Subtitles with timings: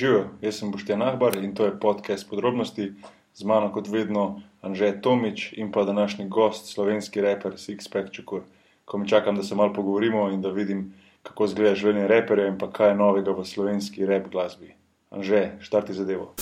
[0.00, 2.92] Živijo, jaz sem Boštjan Ahbar in to je podcast podrobnosti.
[3.34, 8.40] Z mano kot vedno Anžej Tomič in pa današnji gost, slovenski raper Sixpack Čukur.
[8.84, 12.56] Ko mi čakam, da se malo pogovorimo in da vidim, kako izgleda življenje reperja in
[12.58, 14.72] pa kaj je novega v slovenski rap glasbi.
[15.10, 16.32] Anžej, štarti zadevo.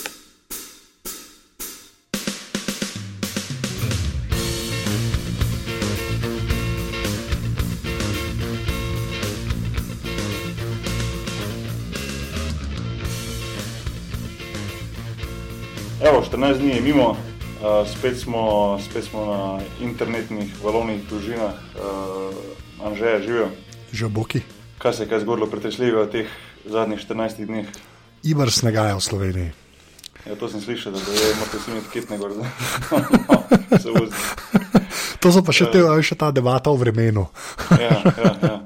[16.39, 17.17] 14 dni je mimo, uh,
[17.99, 23.49] spet, smo, spet smo na internetnih valovnih družinah, uh, Anžeja živijo.
[23.93, 24.41] Že boki.
[24.79, 26.27] Kaj se je kaj zgodilo pretresljivega v teh
[26.63, 27.67] zadnjih 14 dneh?
[28.23, 29.51] Ibr snega je v Sloveniji.
[30.31, 32.31] Ja, to sem slišal, da je morate si imeti kitne gor.
[35.21, 37.27] to so pa še, te, še ta debata o vremenu.
[37.83, 38.58] ja, ja, ja.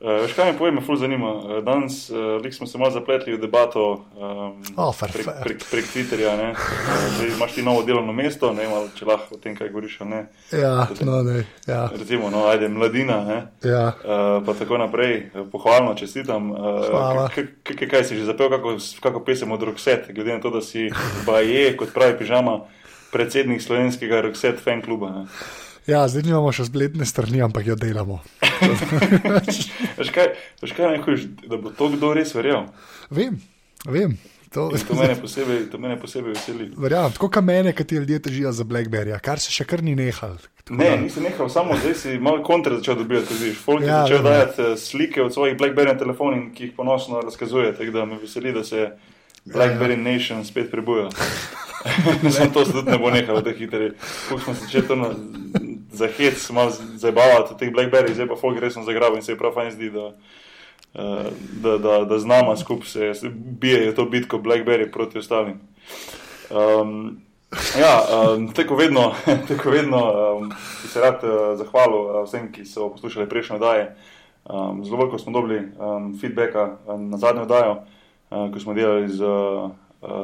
[0.00, 1.32] Uh, veš, kaj me pojem, ful zanima.
[1.34, 5.42] Uh, danes uh, smo se malo zapletli v debato um, oh, fair, prek, fair.
[5.42, 6.34] prek, prek Twitterja.
[6.38, 9.98] Uh, imaš ti novo delovno mesto, ne vem, če lahko o tem kaj govoriš.
[10.06, 10.22] Ne.
[10.54, 11.42] Ja, no, ne.
[11.66, 11.90] Ja.
[11.90, 13.18] Recimo, no, ajde, mladina.
[13.66, 13.84] Ja.
[13.98, 16.52] Uh, pa tako naprej, pohvalno čestitam.
[16.54, 20.92] Uh, kaj si že zapel, kako, kako pesem od Rockset, glede na to, da si
[21.26, 22.60] baje, kot pravi pižama,
[23.10, 25.10] predsednik slovenskega Rockset fan kluba.
[25.10, 25.26] Ne.
[25.88, 28.18] Ja, zdaj nimamo še zbledne strani, ampak jo delamo.
[29.98, 32.66] Veš kaj, veš kaj nekoš, da bo to kdo res verjel?
[33.08, 33.38] Vem,
[33.88, 34.18] vem.
[34.52, 36.68] To, to, mene posebej, to mene posebej veseli.
[36.76, 39.96] Verjamem, tako kot mene, ki ti ljudje težijo za Blackberry, kar se še kar ni
[39.96, 40.38] nehal.
[40.68, 43.60] Ne, nisem nehal, samo zdaj si malo kontra začel dobivati, vidiš.
[43.64, 47.74] Folk ja, je začel dajati eh, slike od svojih Blackberry telefonov, ki jih ponosno razkazuje,
[47.76, 48.90] tako da me veseli, da se
[49.54, 50.12] Blackberry ja, ja.
[50.12, 51.08] Nation spet prebuja.
[52.22, 53.92] Mislim, to se tudi ne bo nehalo, da hitri.
[54.28, 55.14] Kako smo se začeli
[55.92, 59.52] za hec, malo zabavati teh Blackberry, zdaj pa folk resno zagrabi in se je prav
[59.54, 61.26] fajn zdi, da, uh,
[61.62, 65.60] da, da, da znamo skupaj se, se bijejo to bitko Blackberry proti ostalim.
[66.50, 67.20] Um,
[67.80, 68.02] ja,
[68.34, 69.14] um, tako vedno,
[69.48, 69.98] tako vedno
[70.36, 70.48] um,
[70.82, 73.96] bi se rad uh, zahvalil uh, vsem, ki so poslušali prejšnje oddaje.
[74.44, 77.82] Um, zelo veliko smo dobili um, feedbacka um, na zadnjo oddajo,
[78.30, 79.70] uh, ko smo delali z uh,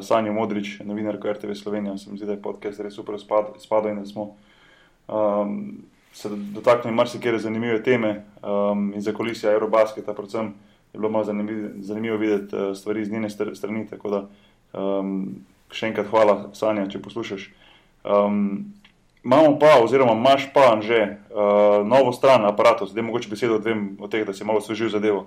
[0.03, 1.99] Sanjo Modrič, novinarko RTV Slovenija.
[1.99, 4.35] Se mi zdi, da je podcast res super spadal in da smo
[5.09, 10.55] um, se dotaknili marsikere zanimive teme um, in za kulisija Eurobasketa, predvsem
[10.93, 13.87] je bilo malo zanimivo, zanimivo videti uh, stvari iz njene strani.
[13.91, 14.23] Tako da
[14.81, 15.35] um,
[15.75, 17.49] še enkrat hvala, Sanja, če poslušaš.
[18.05, 18.75] Um,
[19.25, 21.01] imamo pa, oziroma imaš pa že
[21.31, 25.27] uh, novo stran aparata, zdaj mogoče besedo odvem od tega, da si malo osvežil zadevo.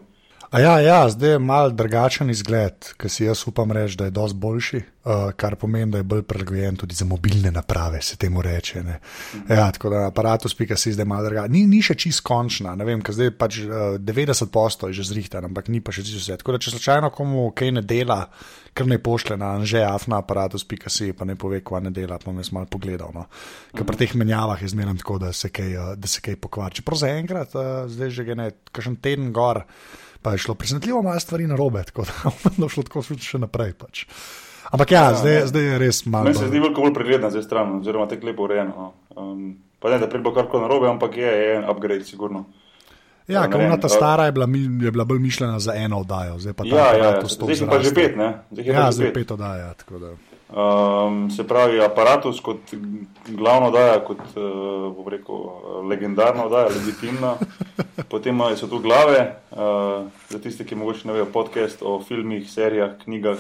[0.53, 4.37] Ja, ja, zdaj je mal drugačen izgled, ki si jaz upam reči, da je dosti
[4.39, 8.79] boljši, uh, kar pomeni, da je bolj prilagojen tudi za mobilne naprave, se temu reče.
[8.79, 9.51] Mhm.
[9.51, 11.51] Ja, tako da aparatus.ca si zdaj malo drugačen.
[11.51, 15.49] Ni, ni še čist končna, ne vem, ker zdaj pač uh, 90% je že zrihtan,
[15.51, 16.39] ampak ni pa še čisto vse.
[16.39, 18.21] Tako da če slučajno komu kaj ne dela,
[18.71, 22.47] kar ne pošle na anžeaf na aparatus.ca, pa ne pove, kva ne dela, pa me
[22.47, 23.11] je malo pogledal.
[23.11, 23.27] No.
[23.75, 26.79] Ker pri teh menjavah je zmerno tako, da se kaj, uh, kaj pokvari.
[26.79, 29.65] Čeprav zaenkrat, uh, zdaj že ne, kakšen teden gor
[30.27, 33.71] pa je šlo presenetljivo malo stvari na robe, tako da je šlo tako še naprej.
[33.79, 34.03] Pač.
[34.75, 36.27] Ampak ja, ja zdaj, zdaj je res malo.
[36.27, 38.73] Meni se zdi veliko bolj pregledno za stran, oziroma tako lepo urejeno.
[38.75, 38.89] No.
[39.15, 39.45] Um,
[39.79, 42.43] pa ne, da pride karkoli na robe, ampak je, je en upgrade, sigurno.
[43.27, 44.47] Ja, ker ona ta stara je bila,
[44.83, 47.23] je bila bolj mišljena za eno oddajo, zdaj pa ta ja, ja, ja.
[47.23, 48.29] Zdaj je pa že pet, ne?
[48.51, 49.71] Zdaj ja, zdaj pet oddaja.
[50.47, 52.71] Um, se pravi, aparatus kot
[53.27, 55.41] glavna oddaja, kot uh, rekel,
[55.89, 57.35] legendarna oddaja, legitimna.
[58.11, 62.95] Potem so tu glave, uh, za tiste, ki morda ne vejo, podcast o filmih, serijah,
[63.03, 63.37] knjigah.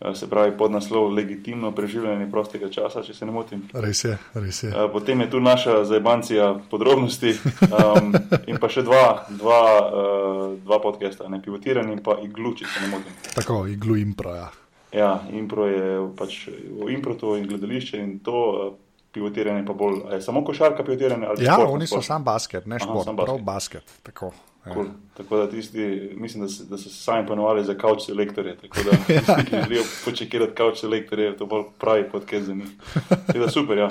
[0.00, 3.66] Uh, se pravi, pod naslov Legitimno preživljanje prostega časa, če se ne motim.
[3.74, 4.70] Res je, res je.
[4.70, 7.34] Uh, potem je tu naša zajbancija podrobnosti
[7.68, 8.14] um,
[8.46, 12.86] in pa še dva, dva, uh, dva podcasta, ne pivotirani in pa iglu, če se
[12.86, 13.20] ne motim.
[13.34, 14.48] Tako, iglu impro, ja.
[14.92, 18.42] Ja, impro je pač v improtu in gledališče in to.
[18.72, 18.76] Uh,
[19.08, 21.26] Pivotiranje pa bolj, je samo košarka pivotiranje?
[21.40, 23.82] Ja, sport, oni so samo basket, ne šport, Aha, prav basket.
[24.02, 24.28] Tako,
[24.66, 24.74] ja.
[24.74, 24.86] cool.
[25.16, 28.56] tako da tisti, mislim, da, se, da so se sami ponovali za kauč selektorje.
[28.56, 32.68] Tako da, ja, tisti, ki želijo počekirati kauč selektorje, to bolj pravi podcast za njih.
[33.08, 33.88] Tako da super, ja.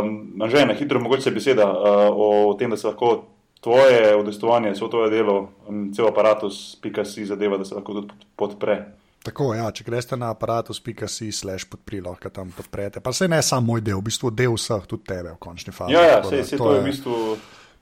[0.00, 1.78] Um, že na hitro mogoče beseda uh,
[2.16, 3.24] o tem, da se lahko
[3.60, 8.08] tvoje udestovanje, vse tvoje delo, um, cel aparatus, pika si zadeva, da se lahko tudi
[8.36, 8.86] podpre.
[9.26, 13.00] Tako, ja, če greš na aparatus.si, slash podprij, lahko tam podprete.
[13.02, 15.96] Pa se ne samo moj del, v bistvu del vseh, tudi tebe v končni fazi.
[15.96, 17.16] Ja, ja se, se to, to je v bistvu.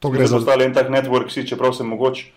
[0.00, 2.32] To gre za ostale en tak network, vsi, čeprav se mogoče.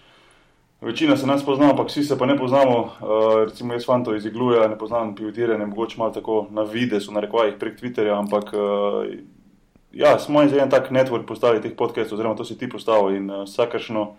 [0.82, 2.78] Večina se nas pozna, ampak vsi se pa ne poznamo.
[2.84, 7.16] Uh, recimo jaz fanto iz Igluja, ne poznam pivotiranje, mogoče malo tako na vide, so
[7.16, 9.08] na rekvajih prek Twitterja, ampak uh,
[9.92, 13.48] ja, smo en tak network postavili teh podcastov, oziroma to si ti postavil in uh,
[13.48, 14.12] vsakršno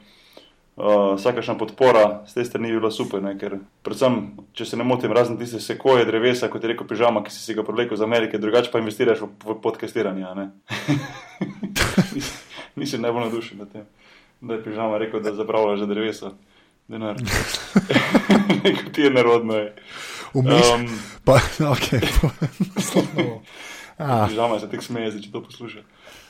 [0.79, 3.33] Uh, vsakašna podpora z te strani bi bila super, ne?
[3.35, 4.19] ker predvsem,
[4.55, 7.57] če se ne motim, razen tiste sekoje drevesa, kot je rekel pižama, ki si, si
[7.59, 10.23] ga prelekel z Amerike, drugače pa investiraš v, v podcastiranje.
[12.79, 13.91] Nisem najbolj nadušen nad tem,
[14.39, 16.31] da je pižama rekel, da zapravlja že drevesa.
[16.89, 17.19] Denar.
[18.63, 19.59] Neko ti je nerodno.
[19.59, 19.75] Je.
[20.35, 20.87] Vmes, um,
[21.25, 21.41] pa,
[21.75, 21.87] ok.
[23.99, 25.83] Pižama se tek smeje, če to posluša.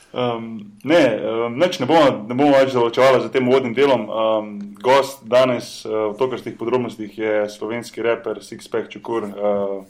[0.09, 4.07] Um, ne, um, neč ne bomo, ne bomo več zavočevali za tem uvodnim delom.
[4.09, 4.49] Um,
[4.81, 9.29] gost danes uh, v tokrstih podrobnostih je slovenski raper Sixpack Čukur.
[9.29, 9.83] Uh,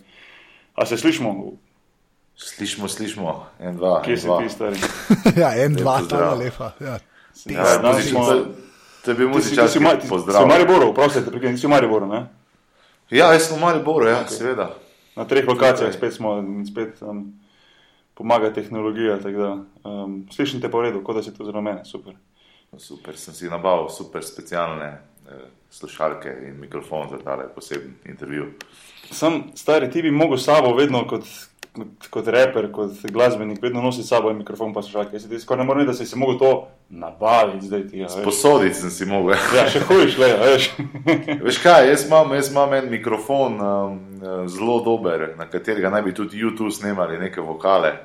[0.76, 1.54] a se slišmo?
[2.40, 4.00] Slišmo, slišmo, en, dva.
[4.04, 4.78] Kje si ti stari?
[5.42, 6.72] ja, en, dva, ta lepa.
[6.80, 7.00] Ja.
[7.46, 8.46] Ja, muzično, to,
[9.06, 9.80] to je bil muzičarski
[10.10, 10.42] pozdrav.
[10.42, 12.26] Si v Mariboru, prosite, prekaj, nisi v Mariboru, ne?
[13.12, 14.36] Ja, jaz sem v Mariboru, ja, okay.
[14.36, 14.70] seveda.
[15.16, 16.38] Na treh lokacijah spet smo,
[16.68, 17.32] spet um,
[18.20, 19.18] pomaga tehnologija.
[19.24, 22.20] Da, um, slišite pa v redu, kot da si to zelo meni, super.
[22.78, 28.52] Super, sem si nabavil super specialne eh, slušalke in mikrofon za tale poseben intervju.
[29.12, 31.24] Sam stari, ti bi mogel sabo vedno kot,
[31.74, 35.16] kot, kot reper, kot glasbenik, vedno nositi sabo mikrofon pa slušalke.
[35.16, 36.52] Jaz ti skoraj ne morem, da si si mogel to
[36.90, 38.04] nabaviti zdaj ti.
[38.04, 39.40] Ja, Sposoditi sem si mogel.
[39.58, 40.70] ja, še hojiš, le, veš.
[41.48, 43.98] veš kaj, jaz imam, jaz imam en mikrofon um,
[44.46, 47.96] zelo dober, na katerega naj bi tudi YouTube snemali neke vokale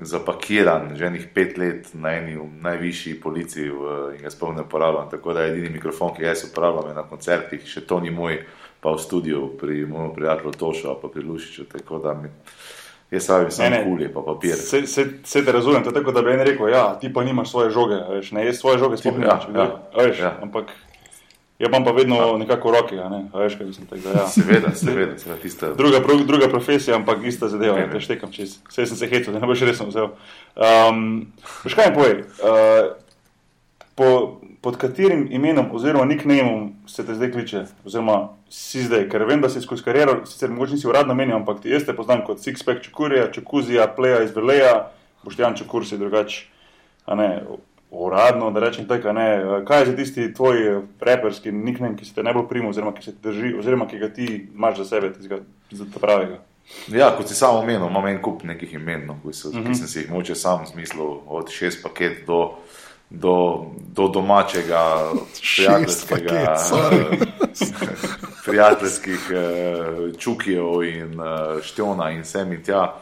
[0.00, 5.10] zapakiran že enih pet let na eni najvišji policiji v, in ga sploh ne uporabljam.
[5.10, 8.40] Tako da je edini mikrofon, ki ga jaz uporabljam na koncertih, še to ni moj,
[8.80, 11.68] pa v studiu pri mojem prijatelju Tošu, pa pri Lušiču.
[11.68, 12.32] Tako da mi.
[13.10, 14.56] Jaz sam sem kulje, pa papir.
[14.56, 17.22] Se, se, se te razumem, to je tako, da bi en rekel, ja, ti pa
[17.24, 20.32] nimaš svoje žoge, veš, ne, jaz svoje žoge sploh ne ja, ja, veš, ja.
[20.42, 20.72] ampak
[21.58, 23.22] Ja, pa vedno nekako roke, ne?
[23.34, 23.86] veš, kaj mislim.
[23.86, 24.26] Tak, ja.
[24.28, 25.72] Seveda, seveda, seveda tista...
[25.74, 28.58] druga, pro, druga profesija, ampak ista zadeva, ne štekam čez.
[28.68, 30.10] Vse sem se hecel, da ne boš resno vzel.
[30.56, 31.32] Um,
[31.64, 32.18] veš kaj mi povej?
[32.44, 32.90] Uh,
[33.96, 38.18] po, pod katerim imenom oziroma nicknameom se te zdaj kliče, oziroma
[38.52, 41.72] si zdaj, ker vem, da si skozi kariero, sicer mogoče nisi uradno menil, ampak ti
[41.72, 44.90] jaz te poznam kot Sixpack Čukurja, Čukuzija, Pleja iz Veleja,
[45.24, 46.42] Boštjan Čukur si drugač,
[47.06, 47.30] a ne,
[47.90, 52.22] uradno, da rečem tako, ne, kaj je za tisti tvoj reperski nickname, ki se te
[52.22, 55.38] najbolj prima, oziroma ki se ti drži, oziroma ki ga ti imaš za sebe, tizga,
[55.70, 56.38] za to pravega.
[56.88, 59.62] Ja, kot si samo omenil, imam en kup nekih imen, no, ki, so, uh -huh.
[59.62, 59.74] ki mhm.
[59.74, 62.54] sem si jih moče sam zmislil, od šest paket do,
[63.10, 65.12] do, do domačega,
[65.56, 66.56] prijateljskega,
[68.46, 72.94] prijateljskih uh, čukijev in uh, štjona in sem in tja.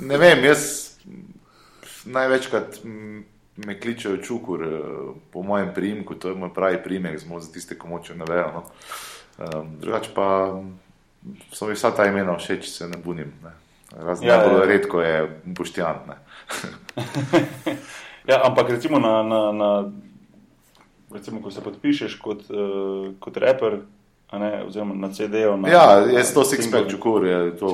[0.00, 0.93] Ne vem, jaz
[2.06, 2.78] največkrat
[3.56, 4.68] me kličejo čukur, eh,
[5.30, 8.50] po mojem primku, to je moj pravi primek, zelo za tiste, ki moče ne vejo.
[8.54, 8.64] No.
[9.38, 10.60] Um, drugače pa
[11.52, 13.32] so mi vsa ta imena všeč, se ne bunim.
[13.42, 13.50] Ne.
[13.96, 14.66] Razen ja, najbolj ja.
[14.66, 15.96] redko je boštjan.
[18.30, 19.90] ja, ampak recimo, na, na, na,
[21.12, 23.78] recimo, ko se podpišeš kot, uh, kot reper.
[24.34, 25.52] Ne, oziroma na CD-ju.
[25.70, 27.22] Ja, je to Sixpack Čukur.
[27.22, 27.70] To,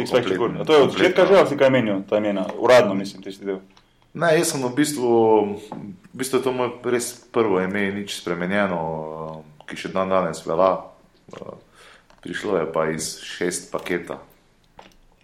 [0.65, 3.63] to je od začetka že, ali si kaj menil, ta imena, uradno mislim, tisti del.
[4.15, 5.11] Ne, jaz sem v bistvu,
[6.11, 8.81] v bistvu to moj res prvo ime, nič spremenjeno,
[9.71, 10.73] ki še dan danes velja.
[12.21, 14.19] Prišlo je pa iz šest paketa.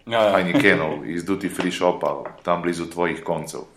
[0.07, 0.31] Ja, ja.
[0.31, 3.67] Kaj nikenov, iz Duty Free Shopa, tam blizu tvojih koncev.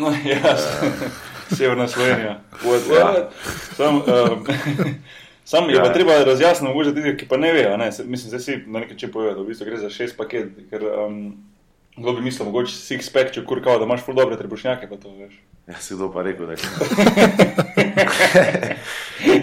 [0.00, 0.96] No, ja, uh,
[1.56, 2.40] severna Slovenija.
[2.88, 3.28] Ja.
[3.76, 4.46] Sam, um,
[5.50, 5.84] sam je ja.
[5.84, 9.12] pa treba razjasniti, mogoče tiste, ki pa ne vejo, mislim, da si na nekaj če
[9.12, 11.20] povedal, v bistvu gre za šest paket, ker um,
[11.98, 15.08] Kdo bi mislil, mogoče si pack, če kurkava, da imaš ful dobre trebušnjake, pa to
[15.18, 15.34] veš.
[15.66, 16.68] Ja, si kdo pa rekel, da je to.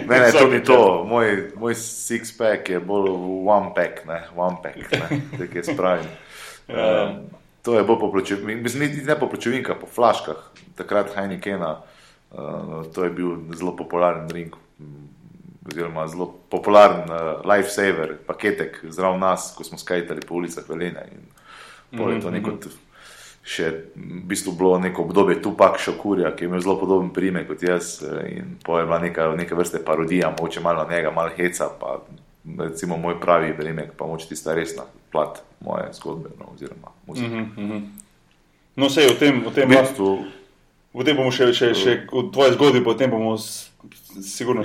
[0.08, 1.04] ne, ne, to ni to.
[1.08, 3.10] Moj, moj six pack je bolj
[3.46, 6.08] one pack, ne, one pack, ne, tako je spravljen.
[6.68, 7.16] Um,
[7.62, 10.36] to je bolj po pločevinkah, mislim, ne po pločevinkah, po flaškah.
[10.76, 11.80] Takrat Heinekena,
[12.32, 14.56] uh, to je bil zelo popularen drink.
[15.66, 21.02] Oziroma, zelo popularen uh, lifesaver, paketek zraven nas, ko smo skajtali po ulicah Velenja.
[21.94, 22.56] Pol je to neko,
[23.46, 27.62] še v bistvu bilo neko obdobje Tupak Šokurja, ki je imel zelo podoben primek kot
[27.62, 32.00] jaz in pol je bila neka, neka vrste parodija, moče malo njega, malo heca, pa
[32.58, 37.28] recimo moj pravi primek, pa moče tista resna plat moje zgodbe, no, oziroma muzike.
[37.28, 37.82] Mm -hmm.
[38.76, 40.24] No, sej v tem, v tem bistvu.
[40.96, 43.36] V tem bomo še, še, še v tvoji zgodbi, potem bomo
[44.22, 44.62] sigurno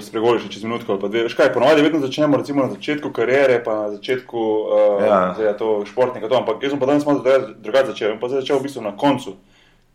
[0.00, 1.28] spregovorili še čez minutko ali pa dve.
[1.32, 5.54] Škaj, ponovadi vedno začnemo recimo na začetku karijere, pa na začetku uh, ja.
[5.58, 8.68] to športnika, to, ampak jaz sem pa danes malo drugače začel, pa zdaj začel v
[8.68, 9.36] bistvu na koncu.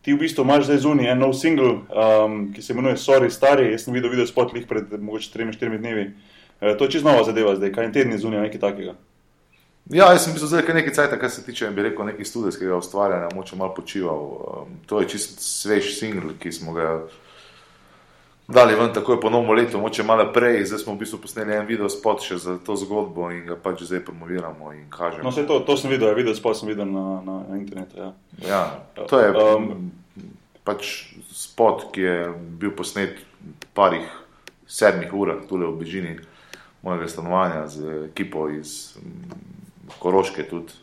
[0.06, 3.72] Ti v bistvu imaš zdaj zunaj en nov single, um, ki se imenuje Sorry Stari,
[3.74, 6.10] jaz sem videl video spot lih pred mogoče 3-4 dnevi.
[6.62, 8.98] Uh, to je čisto nova zadeva zdaj, kaj en teden zunaj, nekaj takega.
[9.88, 13.30] Ja, jaz sem bil zdaj nekaj časa, kar se tiče, bi rekel, nekaj študijskega ustvarjanja,
[13.36, 14.20] moče malo počival.
[14.20, 17.08] Um, to je čist svež single, ki smo ga
[18.48, 21.66] dali ven takoj po novem letu, moče malo prej, zdaj smo v bistvu posneli en
[21.68, 25.27] video spot še za to zgodbo in ga pač zdaj promoviramo in kažemo.
[25.27, 28.00] No, to, to sem videl, video spot sem videl na, na, na internetu.
[28.00, 28.13] Ja.
[28.48, 28.62] Ja,
[29.10, 29.92] to je um,
[30.63, 32.18] pač spot, ki je
[32.60, 34.08] bil posnet v parih
[34.68, 36.13] sedmih urah, tukaj v bližini
[36.84, 38.96] mojega stanovanja z ekipo iz
[40.00, 40.75] Koroške, tudi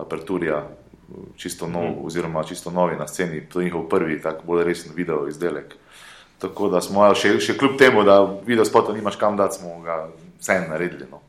[0.00, 0.64] Aperturja,
[1.36, 2.06] čisto nov, mm.
[2.06, 5.76] oziroma čisto novi na sceni, to je njihov prvi, tako bolj resen video izdelek.
[6.40, 10.06] Tako da smo še, še kljub temu, da video spota nimaš kam dati, smo ga
[10.40, 11.06] vseeno naredili.
[11.10, 11.20] No.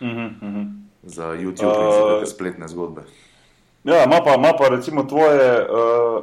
[0.00, 0.66] Mm -hmm.
[1.02, 3.02] Za YouTube uh, in te spletne zgodbe.
[3.84, 6.22] Ja, ima pa, ima pa recimo tvoje uh,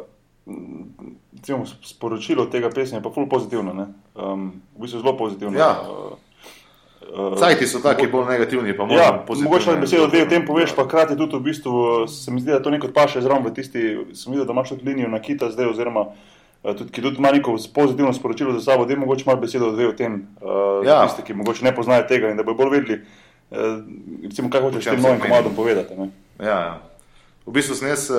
[1.45, 3.71] recimo, sporočilo tega pesma, pa ful pozitivno.
[4.15, 5.59] Um, v bistvu zelo pozitivno.
[5.59, 5.81] Ja.
[5.85, 10.45] Uh, Cajti so taki bolj negativni, pa moramo ja, mogoče na besedo dve o tem
[10.45, 13.53] poveš, pa krati tudi v bistvu se mi zdi, da to nekaj paše zraven v
[13.53, 13.83] tisti,
[14.17, 16.07] sem videl, da imaš tudi linijo na kita zdaj, oziroma
[16.73, 19.87] tudi, ki tudi ima neko pozitivno sporočilo za sabo, da je mogoče malo besedo dve
[19.87, 21.03] o tem, uh, ja.
[21.05, 23.01] tiste, ki mogoče ne poznajo tega in da bo bolj vedeli,
[23.51, 23.57] uh,
[24.23, 25.95] recimo, kaj hočeš tem novim komadom povedati.
[25.95, 26.09] Ne?
[26.39, 26.81] Ja, ja.
[27.45, 28.09] V bistvu sem jaz,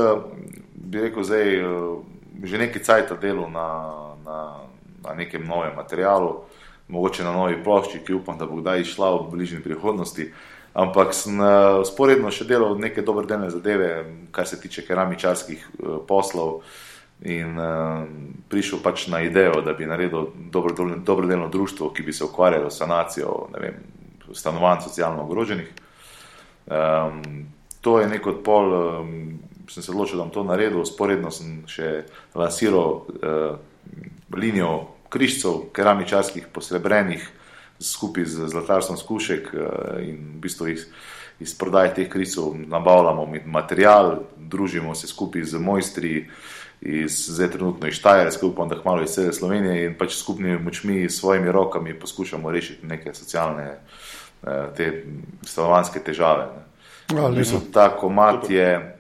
[0.75, 1.57] bi rekel, zdaj
[2.45, 3.69] že nekaj cajta delo na,
[4.25, 4.39] na,
[5.03, 6.45] na nekem novem materialu
[6.89, 10.31] mogoče na novi plošči, ki upam, da bo kdaj išla v bližnji prihodnosti.
[10.77, 11.41] Ampak sem
[11.89, 16.61] sporedno še delal neke dobrodelne zadeve, kar se tiče keramičarskih uh, poslov.
[17.25, 18.05] In uh,
[18.49, 22.79] prišel pač na idejo, da bi naredil dobrodelno, dobrodelno društvo, ki bi se ukvarjalo s
[22.79, 23.81] sanacijo vem,
[24.35, 25.73] stanovanj socialno ogroženih.
[26.67, 27.47] Um,
[27.81, 29.39] to je nek odpol, um,
[29.71, 32.05] sem se odločil, da bom to naredil, sporedno sem še
[32.35, 33.57] lansiral uh,
[34.37, 37.25] linijo križcev, keramičarskih, posrebrenih,
[37.81, 40.87] skupaj z zlatarstvom skušek eh, in v bistvu iz,
[41.41, 46.15] iz prodaje teh križcev nabavljamo material, družimo se skupaj z mojstri.
[46.81, 51.09] Iz, zdaj, trenutno iz Štajerske, upam, da hmalo iz cele Slovenije in pač skupnimi močmi,
[51.09, 53.79] s svojimi rokami poskušamo rešiti neke socialne,
[54.45, 55.05] eh, te
[55.43, 56.51] stanovanske težave.
[56.53, 56.67] Ne.
[57.17, 58.97] Ja, bistvu, ta komat je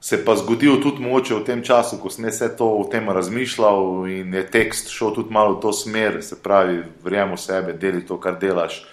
[0.00, 4.06] se pa zgodil tudi moče v tem času, ko sem vse to o tem razmišljal
[4.06, 8.04] in je tekst šel tudi malo v to smer, se pravi, verjemi v sebe, deli
[8.06, 8.84] to, kar delaš.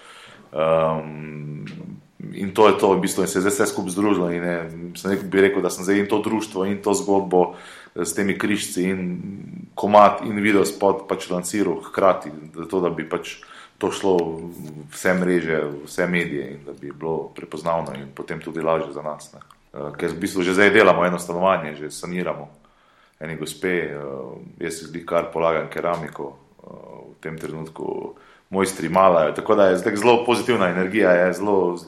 [0.49, 1.65] Um,
[2.33, 4.31] in to je to, v bistvu, in se je zdaj vse skupaj združilo.
[4.33, 4.57] In je,
[5.05, 7.53] rekel, bi rekel, da sem zdaj in to društvo in to zgodbo
[7.95, 9.01] s temi križci in
[9.75, 13.41] komat in video spot pač lanciral hkrati, zato da bi pač.
[13.75, 14.13] To šlo
[14.93, 19.33] vse mreže, vse medije, in da bi bilo prepoznavno, in potem tudi lažje za nas.
[19.33, 19.41] Ne.
[19.75, 22.47] Eh, ker v bistvu že zdaj delamo eno stanovanje, že saniramo
[23.19, 28.15] eni gospe, uh, jaz si zdi kar polagam keramiko uh, v tem trenutku,
[28.51, 29.31] mojstri malajo.
[29.35, 31.79] Tako da je zdaj zelo pozitivna energija, je zelo,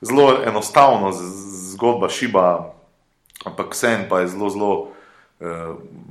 [0.00, 1.12] zelo enostavno,
[1.72, 2.72] zgodba šiba,
[3.44, 4.72] ampak vsem pa je zelo, zelo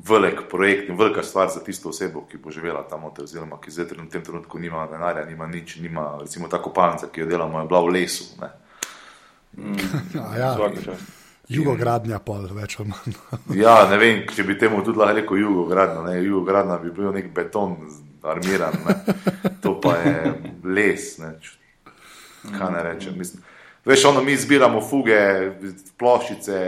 [0.10, 3.86] velik projekt in velika stvar za tisto osebo, ki bo živela tam, oziroma ki zdaj
[3.98, 7.68] v tem trenutku nima denarja, nima nič, nima recimo ta kopalnica, ki jo delamo, je
[7.68, 8.24] bila v lesu.
[8.42, 8.50] Ne.
[9.58, 9.76] Mm.
[10.40, 10.56] ja,
[11.48, 13.16] Jugogradnja, pol, več ali manj.
[13.64, 16.16] ja, ne vem, če bi temu tudi lahko rekel jugogradna.
[16.20, 17.78] Jugogradna bi bil nek beton,
[18.28, 18.96] armiran, ne.
[19.64, 21.06] to pa je les.
[21.24, 21.36] Ne.
[22.52, 23.16] Kaj ne rečem?
[23.20, 23.44] Mislim,
[23.88, 25.20] veš, ono mi zbiramo fuge,
[26.00, 26.60] ploščice,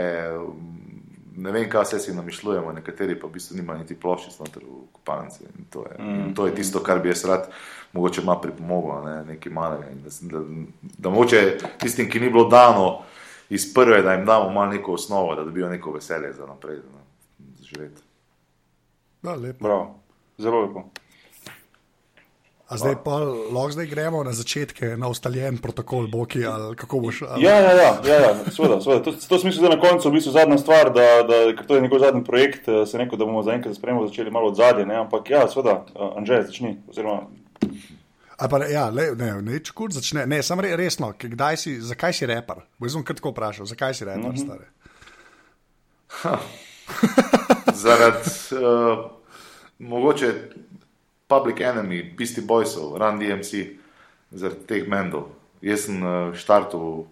[1.36, 4.80] ne vem, kaj vse si namišljujemo, nekateri pa v bistvu nimajo niti ploščic noter v
[4.92, 5.46] kopalnici.
[5.70, 6.34] To, mm.
[6.34, 7.48] to je tisto, kar bi jaz rad
[7.92, 9.90] mogoče malo pripomoglo, ne, nekaj malega.
[10.04, 10.44] Da, da,
[10.98, 13.02] da mogoče tistim, ki ni bilo dano
[13.50, 17.64] iz prve, da jim damo malo neko osnovo, da dobijo neko veselje za naprej, da
[17.64, 18.02] živeti.
[19.22, 19.64] Da, lepo.
[19.64, 20.00] Bravo.
[20.38, 20.84] Zelo lepo.
[22.70, 23.18] A zdaj pa
[23.50, 27.22] lahko zdaj gremo na začetke, na ustaljen protokol, boki ali kako boš.
[27.26, 27.44] Ali...
[27.44, 29.02] Ja, ja, ja, ja, ja seveda, seveda.
[29.04, 31.82] To, to smisel, da na koncu v bistvu zadnja stvar, da, da ker to je
[31.82, 35.00] njegov zadnji projekt, eh, se neko, da bomo zaenkrat spremljali, začeli malo od zadnje, ne?
[35.02, 36.76] ampak ja, seveda, eh, Anžej, začni.
[36.88, 37.26] Oziroma,
[38.48, 41.12] Pa, ja, le, ne, ne, kur začne, ne, samo re, resno,
[41.56, 42.62] si, zakaj si repar?
[42.78, 44.44] Bom kratko vprašal, zakaj si repar, mm -hmm.
[44.44, 44.64] stari?
[47.82, 49.10] Zaradi, uh,
[49.78, 50.32] mogoče,
[51.30, 53.78] public enemy, pisti bojsov, run DMC,
[54.34, 55.30] zaradi teh mendov.
[55.62, 57.06] Jaz sem uh, štartil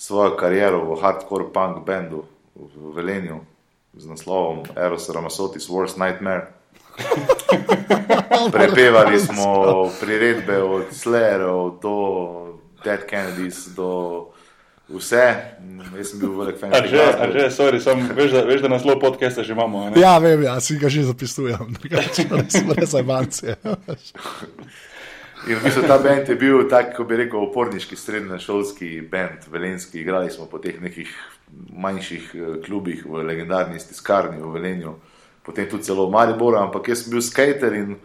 [0.00, 2.24] svojo kariero v hardcore punk bendu
[2.56, 3.44] v Velenju
[3.92, 6.54] z naslovom Eros Ramasotis Worst Nightmare.
[8.54, 11.94] Prepevali smo priredbe od Slayerov do
[12.82, 14.30] Dead Kennedys, do
[14.88, 15.24] vse.
[15.98, 16.72] Jaz sem bil velik fan.
[16.72, 19.90] Že, že, sorry, sem, veš, da, veš, da nas zelo podcaste že imamo.
[19.90, 20.00] Ne?
[20.00, 21.76] Ja, vem, ja, si ga že zapisujem.
[22.48, 23.56] Smo res ajmanci.
[25.48, 30.02] In v bistvu ta bend je bil tak, kot bi rekel, oporniški srednješolski bend, velenski.
[30.02, 31.12] Igrali smo po teh nekih
[31.72, 34.98] manjših eh, klubih v legendarni stiskarni v Velenju
[35.48, 37.96] potem tudi celo v Mariboru, ampak jaz sem bil skater in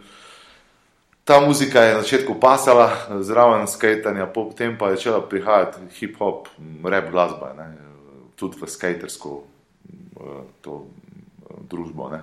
[1.24, 6.48] ta muzika je na začetku pasala, zraven skajtanja, potem pa je začela prihajati hip-hop,
[6.84, 7.68] rap glasba, ne,
[8.36, 9.44] tudi v skatersko
[10.60, 10.86] to
[11.68, 12.12] družbo.
[12.12, 12.20] Ne.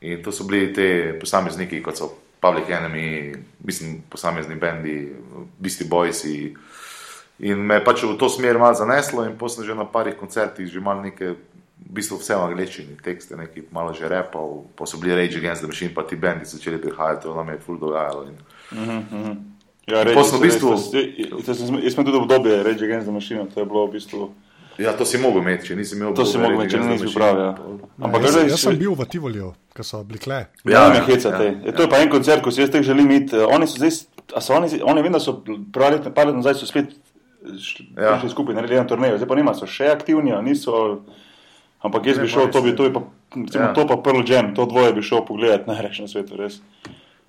[0.00, 5.12] In to so bili te posamezniki, kot so Public Enemy, mislim, posamezni bendi,
[5.58, 6.24] Beastie Boys.
[7.40, 10.68] In me je pač v to smer malo zaneslo, in potem že na parih koncertih
[10.68, 11.36] že imam nekaj,
[11.86, 15.62] v bistvu vse v angleščini, tekste, nekaj malo že repal, pa so bili Rage Against
[15.64, 18.28] the Machine, pa ti bendi začeli prihajati, to nam je ful dogajalo.
[18.28, 18.36] In...
[18.72, 19.36] Mm -hmm.
[19.86, 20.70] Ja, reči, v bistvu,
[21.82, 24.30] jaz sem tudi v obdobju Rage Against the Machine, to je bilo v bistvu.
[24.78, 26.22] Ja, to si mogel imeti, če nisi imel to.
[26.22, 27.40] To si mogel imeti, če nisi pravi.
[27.40, 27.50] Ja.
[28.00, 30.46] Ampak, jaz, jaz sem bil v Tivolju, ko so bili kle.
[30.64, 31.44] Ja, ja, hecate.
[31.44, 31.74] Ja, ja.
[31.76, 33.36] To je pa en koncert, ko si jaz teh želim imeti.
[33.36, 33.92] Oni so zdaj,
[34.36, 35.42] a so oni, oni vem, da so
[35.74, 36.94] pravi let, par let nazaj so spet
[37.96, 38.16] ja.
[38.22, 39.18] šli skupaj, naredili eno turnejo.
[39.20, 41.02] Zdaj pa nima, so še aktivni, niso.
[41.80, 43.02] Ampak jaz bi šel, to bi, to bi pa,
[43.36, 43.72] recimo, ja.
[43.74, 46.60] to pa Pearl Jam, to dvoje bi šel pogledat najreč na svetu, res.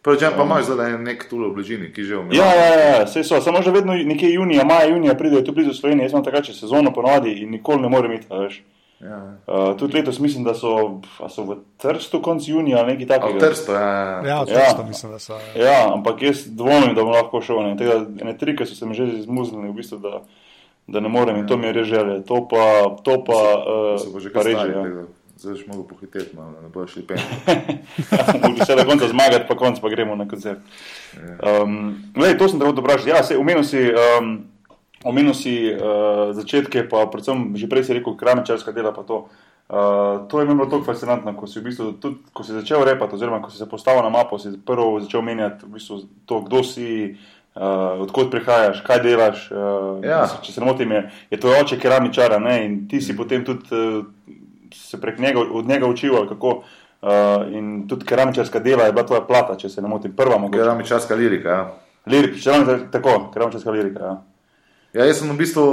[0.02, 2.42] Predvsem pa imaš zdaj nek tu v bližini, ki že umira.
[2.42, 5.78] Ja, ja, ja, vse so, samo že vedno nekje junija, maja, junija pridejo tu blizu
[5.78, 8.64] Slovenije, jaz imam takrat sezono ponovadi in nikoli ne morem iti, veš.
[9.02, 9.38] Ja.
[9.48, 13.38] Uh, tudi letos mislim, da so, so v Trstu konc junija ali nekaj takega.
[13.38, 14.22] V Trstu, ja.
[14.26, 14.88] Ja, v Trstu ja.
[14.88, 15.34] mislim, da so.
[15.56, 15.64] Ja.
[15.64, 17.64] ja, ampak jaz dvomim, da bom lahko šel.
[17.64, 20.22] Ne, tega, ne trike so se mi že zmuznili, v bistvu, da,
[20.88, 21.42] da ne morem ja.
[21.42, 22.22] in to mi je res želje.
[22.26, 25.10] To pa, to pa, uh, se bo že kar reče
[25.42, 27.18] zdaj že mogo pohiteti, da ne boš šli pen.
[28.44, 30.60] Mogoče se na koncu zmagati, pa konc pa gremo na koncert.
[31.18, 31.64] Ja.
[31.64, 33.10] Um, lej, to sem treba vprašati.
[33.10, 34.46] Ja, se omenil si, um,
[35.04, 39.26] omenil si uh, začetke, pa predvsem že prej si rekel, kramičarska dela pa to.
[39.72, 43.16] Uh, to je bilo tako fascinantno, ko si, v bistvu, tudi, ko si začel repati,
[43.16, 46.60] oziroma ko si se postavil na mapo, si prvo začel menjati v bistvu, to, kdo
[46.62, 49.48] si, uh, odkot prihajaš, kaj delaš.
[49.52, 50.24] Uh, ja.
[50.44, 51.02] Če se ne motim, je,
[51.34, 52.62] je to oče keramičara ne?
[52.66, 53.18] in ti si mm.
[53.18, 53.68] potem tudi.
[53.76, 54.06] Uh,
[54.74, 56.16] se prek njega, od njega učil.
[56.30, 56.64] Kako,
[57.02, 57.10] uh,
[57.52, 60.64] in tudi keramičarska dela je bila tvoja plata, če se ne motim, prva mogoče.
[60.64, 61.50] Keramičarska lirika.
[61.50, 61.66] Ja.
[62.08, 64.04] Lirik, če ne moreš tako, keramičarska lirika.
[64.04, 64.16] Ja.
[64.94, 65.68] ja, jaz sem v bistvu.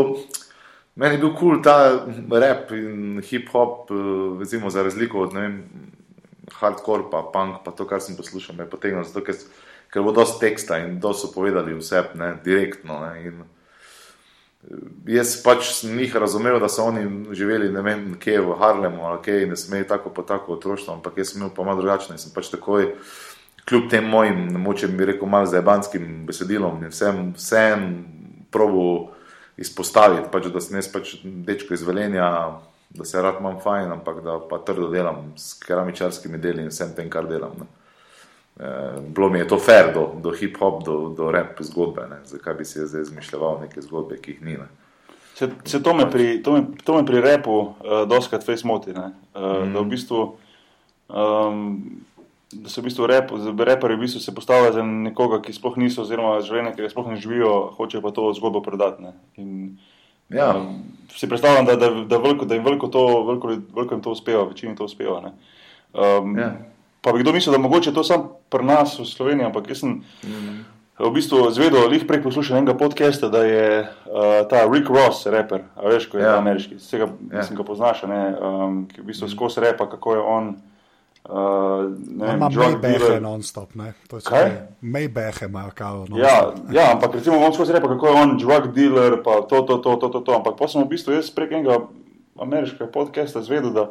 [0.98, 2.02] Meni je bil kul cool ta
[2.42, 3.92] rap in hip-hop,
[4.40, 5.60] recimo za razliko od vem,
[6.58, 9.38] hardcore, pa punk, pa to, kar sem poslušal, me je potegnilo, zato ker,
[9.92, 13.00] ker bo dosti teksta in to so povedali vse, ne, direktno.
[13.06, 13.46] Ne, in,
[15.08, 19.20] Jaz pač sem jih razumel, da so oni živeli ne vem, kje v Harlemu ali
[19.24, 22.16] kje in da smejo tako po tako otroštvo, ampak jaz sem imel pa malo drugačne
[22.16, 22.90] in sem pač takoj,
[23.68, 27.86] kljub tem mojim, moče bi rekel, malo zajebanskim besedilom in vsem, vsem
[28.50, 28.84] probu
[29.56, 32.28] izpostaviti, pač, da sem jaz pač dečko iz Velenja,
[32.90, 36.92] da se rad imam fajn, ampak da pa trdo delam s keramičarskimi deli in vsem
[36.96, 37.54] tem, kar delam.
[37.62, 37.70] Ne.
[38.60, 42.08] Eh, bilo mi je to fair do, do hip-hop, do, do rap zgodbe.
[42.10, 42.16] Ne?
[42.26, 44.56] Zakaj bi si zdaj izmišljal neke zgodbe, ki jih ni?
[44.58, 44.66] Ne?
[45.38, 48.90] Se, se to, me pri, to, me, to me pri repu uh, doskrat face moti.
[48.90, 49.72] Uh, mm.
[49.72, 50.28] Da v bistvu.
[51.08, 52.04] Um,
[52.48, 53.28] Da se v bistvu rep,
[53.60, 57.10] reperi v bistvu se postavljajo za nekoga, ki sploh niso, oziroma življenje, ki ga sploh
[57.12, 59.04] ne živijo, hočejo pa to zgodbo predati.
[60.32, 60.46] Ja.
[60.56, 60.78] Um,
[61.12, 64.46] si predstavljam, da, da, da, veliko, da jim veliko, to, veliko, veliko jim to uspeva,
[64.48, 65.20] večini to uspeva.
[65.92, 66.48] Um, ja.
[67.00, 70.00] Pa bi kdo mislil, da mogoče to samo pri nas v Sloveniji, ampak jaz sem
[70.24, 70.56] mm.
[70.98, 75.62] v bistvu zvedel, jih prej poslušal enega podcasta, da je uh, ta Rick Ross, raper,
[75.78, 76.38] a veš, ko je ja.
[76.38, 77.38] ameriški, vsega, ja.
[77.38, 79.34] mislim, ga poznaš, ne, um, ki v bistvu mm.
[79.36, 80.50] skozi repa, kako je on.
[81.28, 81.92] Uh,
[82.34, 83.92] ima Maybehe non-stop, ne?
[84.80, 86.06] Maybehe ima kao.
[86.16, 89.78] Ja, ja, ampak recimo on skozi repa, kako je on drug dealer, pa to, to,
[89.78, 90.34] to, to, to, to.
[90.34, 91.84] ampak pa sem v bistvu jaz prek enega
[92.40, 93.90] ameriškega podcasta zvedel, da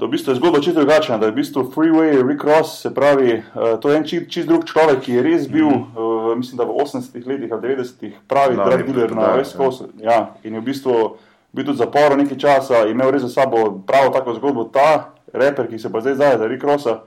[0.00, 2.94] da v bistvu je zgodba čisto drugačna, da je v bistvu Freeway, Rick Ross, se
[2.94, 6.32] pravi, uh, to je en čist, čist drug človek, ki je res bil, mm -hmm.
[6.32, 9.84] uh, mislim, da v 80-ih letih ali 90-ih pravi drug dealer na West Coast.
[9.98, 11.16] Ja, in je v bistvu
[11.52, 14.64] bil tudi zapor nekaj časa, imel res za sabo pravo tako zgodbo.
[14.64, 17.00] Ta reper, ki se pa zdaj zdaj za Rick Rossa,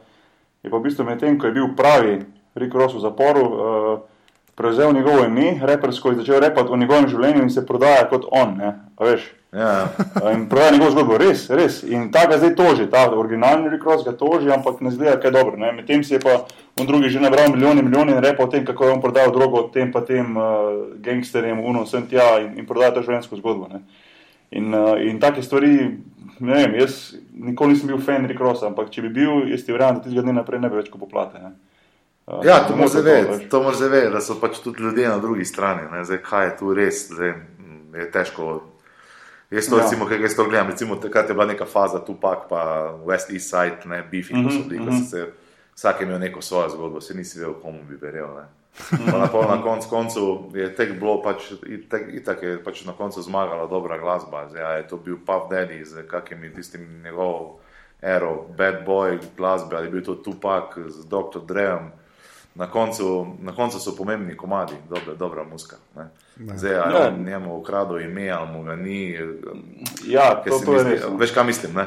[0.64, 2.22] je pa v bistvu medtem, ko je bil pravi
[2.56, 4.00] Rick Ross v zaporu, uh,
[4.56, 8.58] prevzel njegovo ime, repersko je začel repati o njegovem življenju in se prodaja kot on,
[8.58, 9.32] ne, veš.
[9.54, 9.88] Ja.
[10.34, 11.84] In prodaja njegovo zgodbo, res, res.
[11.84, 15.58] In ta ga zdaj toži, ta originalni rekros ga toži, ampak ne zgleda, kaj dobro.
[15.58, 16.40] Medtem si je pa
[16.80, 19.32] on drugi že nabral milijone in milijone in repa o tem, kako je on prodal
[19.32, 23.70] drogo tem pa tem uh, gangsterjem, uno, sem tja in, in prodaja to življenjsko zgodbo.
[23.74, 23.84] Ne.
[24.52, 25.76] In, uh, in take stvari,
[26.40, 30.02] ne vem, jaz nikoli nisem bil fan rekrosa, ampak če bi bil, jaz ti verjamem,
[30.02, 31.42] da tistega dne naprej ne bi več kot poplate.
[31.42, 31.54] Ne.
[32.26, 35.46] Uh, ja, to moraš zavedati, to moraš zavedati, da so pač tudi ljudje na drugi
[35.46, 36.04] strani.
[36.04, 37.34] Zdaj, kaj je tu res, zdaj,
[37.94, 38.62] je težko
[39.54, 39.84] Jaz to, ja.
[39.84, 42.42] recimo, kaj jaz to gledam, recimo, takrat je bila neka faza tu, pa
[43.06, 45.10] West East Side, ne, Beefy, mm -hmm, so bili, mm -hmm.
[45.10, 45.32] se,
[45.76, 48.28] vsak je imel neko svojo zgodbo, se nisi vedel, komu bi verjel.
[48.90, 51.52] Pa na, na koncu koncu je tek bilo, pač,
[52.14, 54.50] itak je pač na koncu zmagala dobra glasba.
[54.50, 57.60] Zdaj, je to bil Puff Daddy z kakimi tistim njegov
[58.02, 61.46] ero, Bad Boy glasbe, ali je bil to Tupac z Dr.
[61.48, 61.92] Drejem.
[62.56, 63.06] Na koncu,
[63.40, 65.76] na koncu so pomembni komadi, dobra, dobra muska.
[65.96, 66.08] Ne.
[66.38, 66.58] Ne.
[66.58, 67.08] Zdaj, ali Ja.
[67.08, 69.18] on njemu ukradel ime, ali mu ga ni.
[70.06, 71.02] Ja, ker to, to je misli- res.
[71.04, 71.18] no.
[71.18, 71.74] Veš, kaj mislim?
[71.74, 71.86] Ne?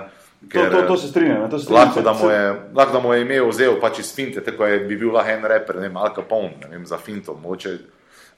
[0.49, 1.43] To, to, to se strinjam.
[1.43, 1.85] ne, To se strinjam.
[1.85, 2.43] Lahko da, mu je,
[2.75, 5.45] lahko da mu je ime vzel pač iz finte, tako je bi bil lahko en
[5.45, 7.35] reper, ne vem, Al Capone, ne vem, za finto.
[7.35, 7.79] Mogoče,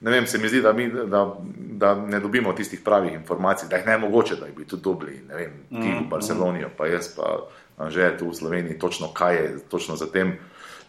[0.01, 1.35] ne vem, se mi zdi, da, mi, da,
[1.73, 5.21] da ne dobimo tistih pravih informacij, da jih ne je mogoče, da bi tudi dobili,
[5.27, 7.47] ne vem, ti v Barceloni, pa jaz pa
[7.89, 10.37] že tu v Sloveniji, točno kaj je, točno za tem.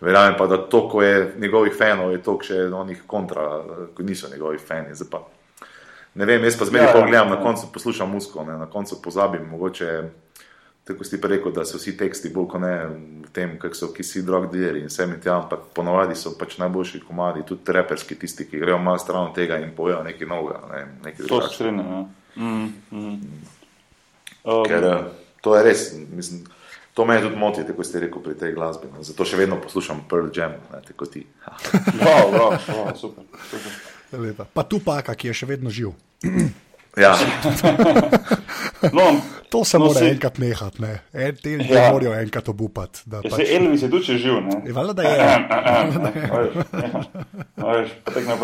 [0.00, 3.44] Verjamem pa, da to, ko je njegovih fanov, je to še onih kontra,
[3.94, 4.96] ko niso njegovi fani.
[5.10, 5.26] Pa,
[6.14, 9.02] ne vem, jaz pa zmeraj Ja, ja, ja, na koncu poslušam musko, ne, na koncu
[9.02, 9.90] pozabim, mogoče
[10.84, 12.74] tako si pa rekel, da so vsi teksti bolj kot ne
[13.26, 16.32] v tem, kako so ki si drug dealeri in vse mi tja, ampak ponovadi so
[16.38, 20.62] pač najboljši komadi, tudi reperski, tisti, ki grejo malo stran tega in povejo nekaj novega,
[20.72, 21.92] ne, nekaj To se strinjam.
[21.92, 22.00] Ja.
[22.36, 23.20] Mm, mm.
[24.44, 25.04] Um, Ker eh,
[25.44, 25.84] to je res,
[26.16, 26.42] mislim,
[26.92, 28.88] to me tudi moti, tako ste rekel pri tej glasbi.
[28.88, 29.02] No.
[29.02, 31.26] Zato še vedno poslušam Pearl Jam, ne, tako ti.
[32.00, 33.24] Wow, wow, wow, super.
[33.44, 33.72] super.
[34.12, 34.44] Lepa.
[34.46, 35.92] Pa tu paka, ki je še vedno živ.
[36.96, 37.14] Ja,
[38.92, 41.00] No, To se no, mora saj- enkrat nehati, ne.
[41.12, 41.92] En, ljudje Ja.
[41.92, 43.00] morajo enkrat obupati.
[43.04, 44.56] da Ja, Pač, se Elvis je tudi še živ, ne?
[44.64, 45.16] je valjda, da je.
[47.60, 47.86] Ja.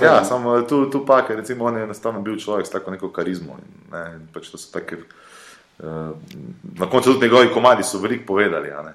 [0.02, 3.08] Ja samo tu, tu pa, ker recimo on je enostavno bil človek s tako neko
[3.08, 3.56] karizmo.
[3.56, 4.98] In, ne, in pač to so take,
[5.78, 8.70] na koncu tudi njegovi komadi so veliko povedali.
[8.70, 8.92] a ne.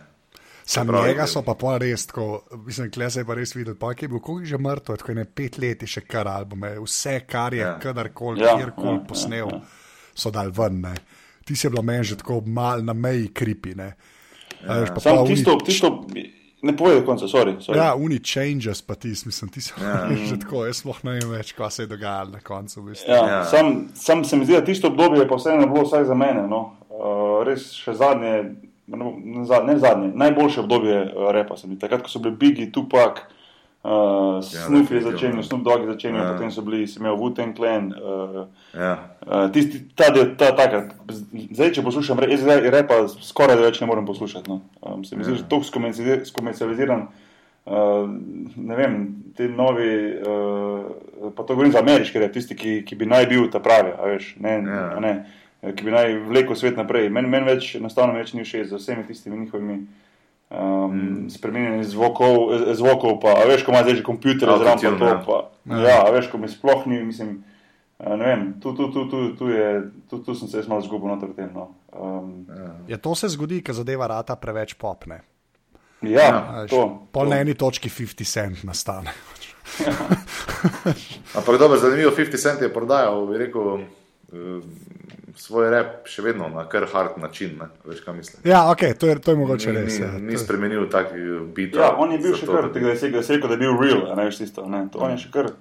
[0.63, 2.25] Sam pravi, njega so pa pol res, tako,
[2.57, 4.97] mislim, kle se je pa res videl, pa ki je bil, koliko je že mrtev,
[4.97, 7.79] tako je ne pet let je še kar albume, vse, kar je Ja.
[7.79, 9.61] kadarkoli, Ja, kjerkoli ja, posnel, ja, ja.
[10.15, 10.81] so dal ven.
[10.81, 10.93] Ne.
[11.45, 13.75] Ti si bila meni že tako mal na meji kripi.
[13.75, 13.93] Ne.
[14.61, 14.85] Ja.
[14.95, 16.05] Sam tisto, uni- tisto,
[16.61, 17.55] ne povej do konca, sorry.
[17.59, 17.77] sorry.
[17.77, 20.07] Ja, uni changes, pa ti, mislim, ti so Ja.
[20.29, 22.81] že tako, jaz sploh ne vem več, kaj se je dogajalo na koncu.
[22.81, 23.11] V bistvu.
[23.11, 23.43] Ja, Ja.
[23.45, 26.47] sam, sam se mi zdi, da tisto obdobje pa vseeno bilo vsaj za mene.
[26.47, 26.75] No.
[26.89, 28.33] Uh, res še zadnje,
[28.87, 31.55] ne, zadnje, ne zadnje, najboljše obdobje uh, repa.
[31.79, 33.40] Takrat, ko so bili Biggie, Tupac, uh,
[33.81, 35.11] Snoop je definitivno.
[35.11, 36.27] začenjal, Snoop Dogg je začenjal, Ja.
[36.27, 36.33] ja.
[36.33, 37.93] potem so bili, imel Wu-Tang Clan.
[37.93, 38.45] Uh,
[38.77, 38.91] Ja.
[39.21, 40.93] Uh, tisti, ta del, ta, takrat,
[41.51, 44.49] zdaj, če poslušam, re, jaz zdaj repa skoraj da več ne morem poslušati.
[44.49, 44.61] No.
[44.81, 45.37] Um, se mi zdi, Ja.
[45.37, 47.07] že tako skomerci- skomercializiran.
[47.65, 48.09] Uh,
[48.57, 48.93] ne vem,
[49.37, 53.49] ti novi, uh, pa to govorim za ameriške, rep, tisti, ki, ki bi naj bil
[53.49, 54.99] ta pravi, a veš, ne, Ja.
[54.99, 55.25] ne,
[55.63, 57.09] ki bi naj vlekel svet naprej.
[57.09, 59.85] Meni men več, enostavno več ni všeč z vsemi tistimi njihovimi
[60.51, 61.29] um, mm.
[61.29, 65.05] spremenjenimi zvokov, eh, zvokov, pa a veš, ko ima zdaj že kompjuter, zraven pa to.
[65.05, 65.23] ja.
[65.25, 65.37] Pa,
[65.81, 67.43] ja, a veš, ko mi sploh ni, mislim.
[68.01, 70.81] Uh, ne vem, tu, tu, tu, tu, tu, je, tu, tu sem se jaz malo
[70.81, 71.49] zgubil noter v tem.
[71.53, 71.69] No.
[71.93, 72.47] Um,
[72.89, 75.21] Ja, to se zgodi, ker zadeva rata preveč popne.
[76.01, 76.81] ja, Veš, to.
[77.13, 77.29] Pol to.
[77.29, 79.13] na eni točki 50 cent nastane.
[81.37, 83.87] Ampak dobro, zanimivo, 50 Cent je prodajal, bi rekel, eh,
[85.35, 87.57] svoj rep še vedno na kar hard način.
[87.59, 87.67] Ne?
[87.85, 88.41] Veš, kaj mislim.
[88.47, 89.99] Ja, ok, to je, to je mogoče Ni, res.
[89.99, 90.11] ni, Ja.
[90.11, 91.81] ni spremenil takih bitov.
[91.81, 93.75] Ja, on je bil še kar, tega, da je da je rekel, da je bil
[93.81, 94.65] real, a ne veš tisto.
[94.69, 94.85] Ne.
[94.93, 95.51] To on je še kar.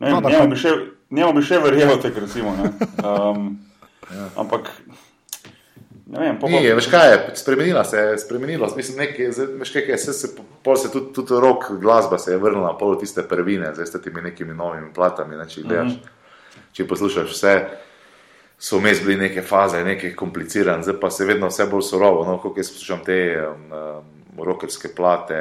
[0.00, 0.72] Ne, No, njemu, bi še,
[1.10, 2.52] njemu bi še verjel, tek, recimo.
[2.56, 2.72] Ne.
[3.00, 3.46] Um,
[4.12, 4.26] ja.
[4.36, 4.68] Ampak,
[6.06, 8.68] ne vem, po, Ni, je, veš kaj je, spremenila se je, spremenilo.
[8.76, 10.28] Mislim, nekaj, veš kaj je, se, se,
[10.62, 14.22] pol se tudi, tudi rok glasba se je vrnila, pol tiste prvine, zdaj s temi
[14.28, 16.68] nekimi novimi platami, ne, če gledaš, mm -hmm.
[16.76, 17.54] če poslušaš vse,
[18.58, 22.38] so vmes bili neke faze, nekaj kompliciran, zdaj pa se vedno vse bolj surovo, no,
[22.38, 25.40] koliko jaz poslušam te um, um, rokerske plate,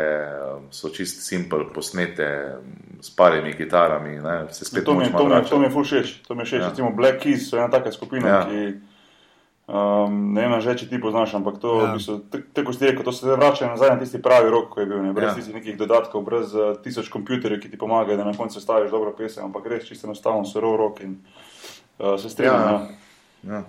[0.56, 5.26] um, so čist simpel posnete um, s parimi kitarami, ne, se spet to, mi, to,
[5.28, 6.14] mi, to mi je ful všeč.
[6.28, 6.60] To mi je všeč.
[6.60, 6.66] Ja.
[6.66, 6.70] Ja.
[6.70, 8.36] Recimo Black Keys so ena taka skupina, Ja.
[8.36, 8.46] ja.
[8.50, 8.76] ki.
[9.66, 11.86] Um, ne vem, že če ti poznaš, ampak to, Ja.
[11.86, 11.92] ja.
[11.92, 12.16] v bistvu,
[12.54, 15.14] tako si rekel, to se vrača nazaj na tisti pravi rok, ko je bil, ne,
[15.14, 15.32] brez Ja.
[15.32, 15.36] ja.
[15.40, 19.16] tistih nekih dodatkov, brez uh, tisoč kompjuterjev, ki ti pomagajo, da na koncu staviš dobro
[19.18, 21.18] pesem, ampak res čisto enostavno, surov rok in
[21.98, 22.62] uh, se strinjam.
[22.62, 23.05] Ja.
[23.48, 23.64] Ja.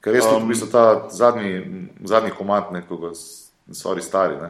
[0.00, 1.60] Ker res um, Um, v bistvu ta zadnji,
[2.04, 3.12] zadnji komat nekoga,
[3.70, 4.48] stvari stari, ne?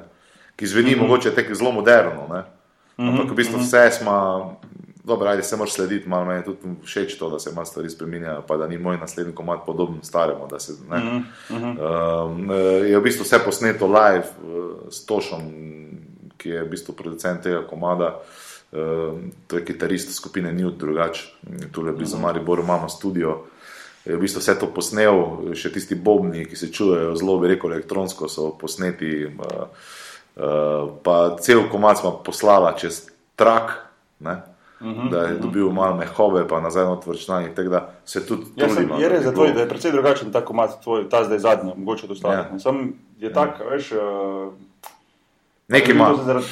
[0.57, 1.01] ki zveni mm Mhm.
[1.01, 1.09] -hmm.
[1.09, 2.43] mogoče tako zelo moderno, ne?
[2.99, 4.57] ampak v bistvu vse smo,
[5.05, 7.91] dobro, ajde se moraš slediti, malo meni je tudi všeč to, da se malo stvari
[7.91, 10.47] spremenjajo, pa da ni moj naslednji komat podoben staremu.
[10.51, 11.17] da Se, ne, Mhm,
[11.51, 11.79] mhm.
[11.81, 12.51] um,
[12.85, 15.41] je v bistvu vse posneto live uh, s Tošom,
[16.37, 18.21] ki je v bistvu producent tega komada.
[18.73, 18.79] Uh,
[19.47, 21.23] to je kitarist skupine Newt, drugače,
[21.73, 23.39] tukaj blizu Mariboru imamo studio.
[24.05, 25.19] Je v bistvu vse to posnel,
[25.53, 29.27] še tisti bobni, ki se čujejo zelo, bi rekel, elektronsko, so posneti.
[29.29, 29.67] Uh,
[30.41, 33.77] uh, pa cel komad smo poslala čez trak,
[34.25, 34.41] ne,
[34.81, 37.53] uh -huh, da je dobil malo mehobe, pa nazaj na vrčnanje.
[37.55, 39.93] Tako da se tudi Ja, sem, trudimo, je da res, da, tvoj, da je precej
[39.93, 42.35] drugačen ta komat, tvoj, ta zdaj zadnji, mogoče to stane.
[42.35, 42.49] Ja.
[42.53, 42.59] Ja.
[42.59, 43.93] Sam je tak, veš.
[43.93, 44.53] Uh,
[45.71, 46.09] Nekaj Ne ima.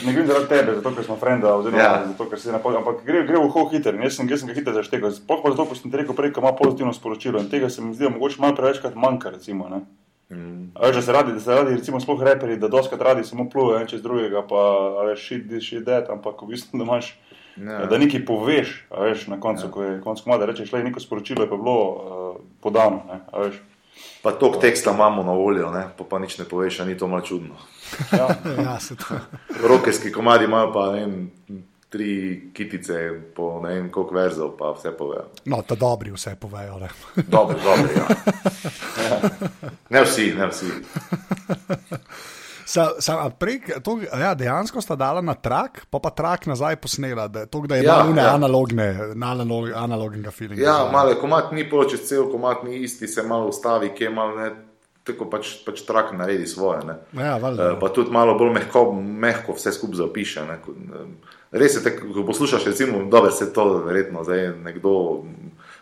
[0.07, 1.85] Ne gre zaradi tebe, zato ker smo frenda, oziroma Ja.
[1.85, 2.05] ja.
[2.07, 4.49] zato ker si na pol, ampak gre, gre v hol hiter jaz sem, jaz sem
[4.49, 5.11] ga hiter zaštegal.
[5.17, 7.83] Sploh pa zato, ker sem ti rekel prej, ko ima pozitivno sporočilo in tega se
[7.83, 9.67] mi zdi, mogoče malo prevečkrat manjka, recimo.
[9.69, 9.81] Ne?
[10.31, 10.71] Mm.
[10.79, 13.81] Veš, da se radi, da se radi, recimo, sploh reperi, da doskrat radi samo plujejo
[13.81, 14.61] en čez drugega, pa
[15.09, 17.17] veš, shit, this, shit, that, ampak v bistvu, da imaš,
[17.59, 17.87] Ja.
[17.91, 21.51] da nekaj poveš, veš, na koncu, ko je konc komada, rečeš, le neko sporočilo je
[21.51, 23.57] pa bilo uh, podano, ne, veš.
[24.23, 25.87] Pa tok teksta imamo na voljo, ne?
[25.99, 27.55] pa, pa nič ne poveš, ni to malo čudno.
[28.13, 28.29] Ja.
[28.63, 29.19] Ja, se to.
[29.63, 31.31] Rokerski komadi imajo pa vem,
[31.89, 35.29] tri kitice, po ne vem koliko verzov, pa vse povejo.
[35.45, 36.79] No, ta dobri vse povejo.
[36.79, 36.89] Ne?
[37.17, 38.09] Dobro, dobro, ja.
[39.91, 40.67] Ne vsi, ne vsi.
[42.69, 47.25] Sa, sa, prek, to, ja, dejansko sta dala na trak, pa pa trak nazaj posnela,
[47.33, 48.27] da, to, da je Ja, malo ja.
[48.27, 48.35] ja.
[48.37, 50.61] analogne, analog, analognega feelinga.
[50.61, 54.11] Ja, malo komat ni pol, če cel komat ni isti, se malo ustavi, ki je
[54.13, 54.51] malo ne.
[55.09, 56.83] Tako pač, pač trak naredi svoje.
[56.85, 56.99] Ne.
[57.17, 57.71] Ja, valjda.
[57.71, 60.45] Eh, Pa tudi malo bolj mehko, mehko vse skupaj zapiše.
[60.45, 60.59] Ne.
[60.61, 64.93] Eh, Res je, tako, ko poslušaš, recimo, da se to verjetno zdaj nekdo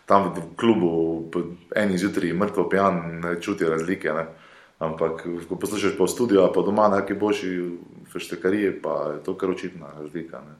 [0.07, 0.91] tam v klubu,
[1.75, 4.15] eni zjutraj, mrtvo pijan, ne čuti razlike.
[4.15, 4.29] Ne.
[4.79, 7.51] Ampak, ko poslušaš po studiu, a pa doma na neki boljši
[8.13, 10.37] feštekariji, pa je to kar očitna razlika.
[10.39, 10.55] Ne.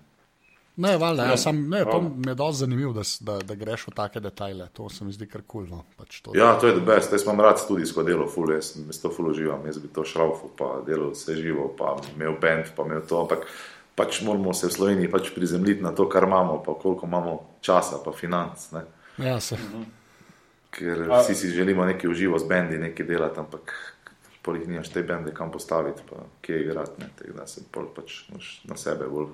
[0.77, 2.10] Ne, valjda, ja, sam, ne, to Hvala.
[2.15, 4.67] mi je dosti zanimivo, da, da, da greš v take detajle.
[4.73, 5.65] To se mi zdi kar kul.
[5.69, 5.84] No.
[5.97, 7.12] Pač to, Ja, to je the best.
[7.12, 9.65] Jaz imam rad studijsko delo, ful, jaz, to ful uživam.
[9.65, 13.21] Jaz bi to šraufal, pa delal vse živo, pa imel bend, pa imel to.
[13.25, 13.47] Ampak
[13.95, 17.97] pač moramo se v Sloveniji pač prizemljiti na to, kar imamo, pa koliko imamo časa,
[18.06, 18.69] pa financ.
[18.77, 18.86] Ne?
[19.17, 19.58] ja, se,
[20.69, 23.73] Ker A- vsi si želimo nekaj uživo z bendi, nekaj delati, ampak
[24.48, 26.98] polih nimaš te bende kam postaviti, pa kje igrati.
[27.00, 27.12] ne.
[27.16, 28.24] Tako Da se pol pač
[28.64, 29.30] na sebe bolj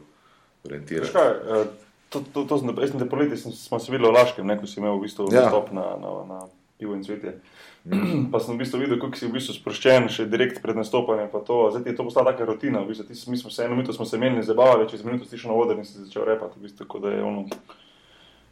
[0.64, 1.14] orientirati.
[1.14, 1.66] kaj, eh,
[2.10, 4.58] to, to, to sem, jaz sem te poleti, sem, smo se videli v Laškem, ne,
[4.58, 5.42] ko si imel v bistvu Ja.
[5.44, 6.40] nastop na, na, na
[6.78, 7.38] pivo in cvetje.
[8.32, 11.28] pa sem v bistvu videl, kako si v bistvu sproščen, še direkt pred nastopanjem.
[11.28, 12.80] pa To, zdaj je to postala taka rutina.
[12.80, 15.38] V bistvu, ti, mi smo se eno minuto smo se menili, zabavali, čez minuto si
[15.38, 16.58] šel na oder in si začel repati.
[16.58, 17.44] V bistvu, da je ono.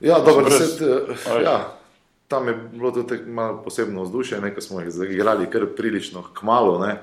[0.01, 1.43] Ja, dobro, brez- deset, eh, a veš.
[1.43, 1.55] ja,
[2.31, 6.79] tam je bilo tudi malo posebno vzdušje, ne, ko smo jih igrali kar prilično kmalo.
[6.85, 6.95] Ne.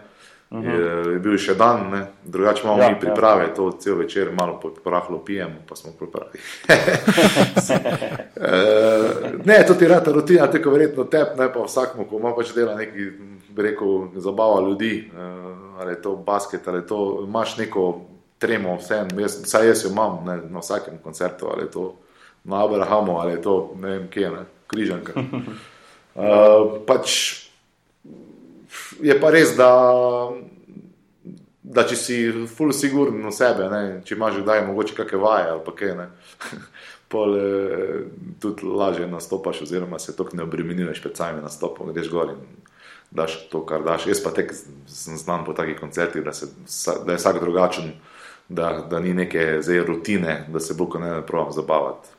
[0.50, 2.06] Je, je bil še dan, ne.
[2.24, 2.82] drugače imamo Mhm.
[2.82, 6.40] Ja, ja, mi priprave, to cel večer malo po porahlo pijemo, pa smo pripravi.
[8.38, 12.52] Eh, ne, to ti rata rutina, tako verjetno tep, ne pa vsakmu, ko ima pač
[12.54, 13.08] dela neki,
[13.50, 18.00] bi rekel, zabava ljudi, eh, ali je to basket, ali to, imaš neko
[18.38, 21.88] tremo, vse, jaz, vsaj jaz jo imam ne, na vsakem koncertu, ali je to
[22.44, 25.12] na Abrahamu, ali je to ne vem kje, ne, križanka.
[25.18, 27.16] Uh, pač
[29.02, 29.70] je pa res, da,
[31.62, 32.16] da če si
[32.50, 36.08] full siguren v sebe, ne, če imaš kdaj mogoče kakšne vaje ali pa kaj, ne,
[37.12, 38.00] pol eh,
[38.42, 42.42] tudi lažje nastopaš, oziroma se tako ne obremenjuješ pred samim nastopom, greš gor in
[43.10, 44.04] daš to, kar daš.
[44.10, 46.50] Jaz pa tek sem znan po takih koncertih, da, se,
[47.06, 47.94] da je vsak drugačen,
[48.48, 52.12] da, da ni neke zdaj rutine, da se bo ko ne provam zabavati.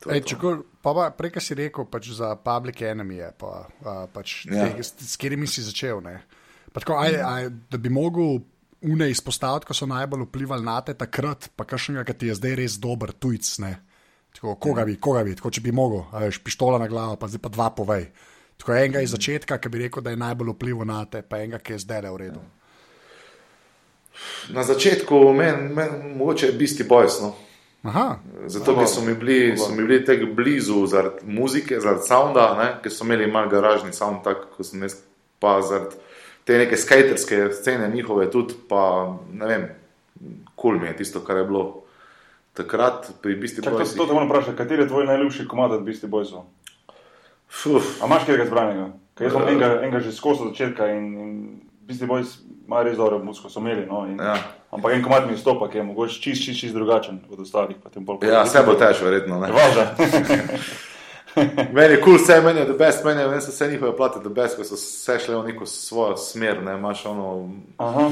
[0.00, 0.38] To je Ej, to.
[0.40, 4.46] kol- pa pa prej, kar si rekel, pač za public enemy, je, pa, a, pač
[4.46, 4.68] Ja.
[4.68, 6.00] te, s, s katerimi si začel.
[6.72, 8.40] Tako, aj, aj, da bi mogel
[8.80, 12.54] une izpostaviti, ko so najbolj vplivali na te takrat, pa kakšnega, ki ti je zdaj
[12.56, 13.44] res dober tujc.
[13.60, 13.74] Ne.
[14.32, 17.28] Tako, koga bi, koga bi, tako, če bi mogel, a veš, pištola na glavo, pa
[17.28, 18.08] zdaj pa dva povej.
[18.60, 21.58] Tako enega iz začetka, ki bi rekel, da je najbolj vplival na te, pa enega,
[21.58, 22.40] ki je zdaj le v redu.
[24.52, 27.20] Na začetku meni men, mogoče je Beastie Boys.
[27.82, 32.54] Aha, Zato, ker so mi bili, so mi bili tako blizu zaradi muzike, zaradi sounda,
[32.58, 34.98] ne, ker so imeli mal garažni sound, tako kot sem jaz,
[35.40, 35.96] pa zaradi
[36.44, 38.82] te neke skaterske scene njihove tudi, pa
[39.32, 39.64] ne vem,
[40.20, 41.64] kul cool mi je tisto, kar je bilo
[42.52, 45.84] takrat pri Beastie Čak, to, to te moram vprašati, kateri je tvoj najljubši komad od
[45.86, 46.44] Beastie Boysov?
[47.48, 48.90] Fuf, A imaš kjerega zbranega?
[49.14, 49.48] Ker jaz sem Ja.
[49.48, 51.32] enega, enega že skozi začetka in, in
[51.88, 52.36] Beastie Boys
[52.70, 53.82] imajo res dobro muziko, so imeli.
[53.84, 54.36] No, in, Ja.
[54.70, 57.76] Ampak en komat mi izstopa, ki je mogoče čist, čist, čist drugačen od ostalih.
[57.76, 59.40] pa tem bolj- Ja, vse bo težko, verjetno.
[59.40, 59.50] ne.
[59.50, 59.88] Važa.
[61.72, 63.96] Meni je kul, cool, vse meni je the best, meni je meni so vse njihove
[63.96, 68.10] plate the best, ko so vse šle v neko svojo smer, ne, imaš ono, Aha.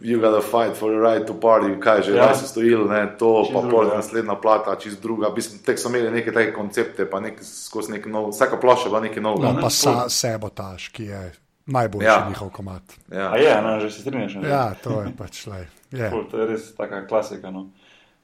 [0.00, 2.34] you gotta fight for the right to party, kaj že, Ja.
[2.34, 3.94] so stojili, ne, to, Čist pa pol ja.
[3.94, 8.06] naslednja plata, čist druga, mislim, tek so imeli neke take koncepte, pa nek, skozi nek
[8.06, 9.46] nov, vsaka plošča je bila nekaj novega.
[9.46, 9.60] no, ne.
[9.60, 11.32] pa sa, sabotaž, ki je
[11.66, 12.26] najboljši Ja.
[12.28, 12.82] njihov komat.
[13.12, 13.32] Ja.
[13.32, 14.34] A je, ne, že se strinjaš.
[14.42, 15.66] Ja, to je pač le.
[15.90, 16.10] Je.
[16.10, 17.50] Ful, To je res taka klasika.
[17.50, 17.70] No.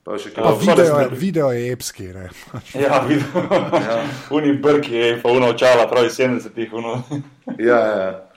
[0.04, 2.08] Pa še kaj, video, je, video je epski.
[2.08, 2.30] Ne?
[2.84, 3.26] Ja, videl.
[3.72, 4.00] Ja.
[4.30, 6.72] Uni brki, pa uno očala, pravi 70-ih.
[6.72, 7.02] Uno.
[7.58, 8.29] ja, ja.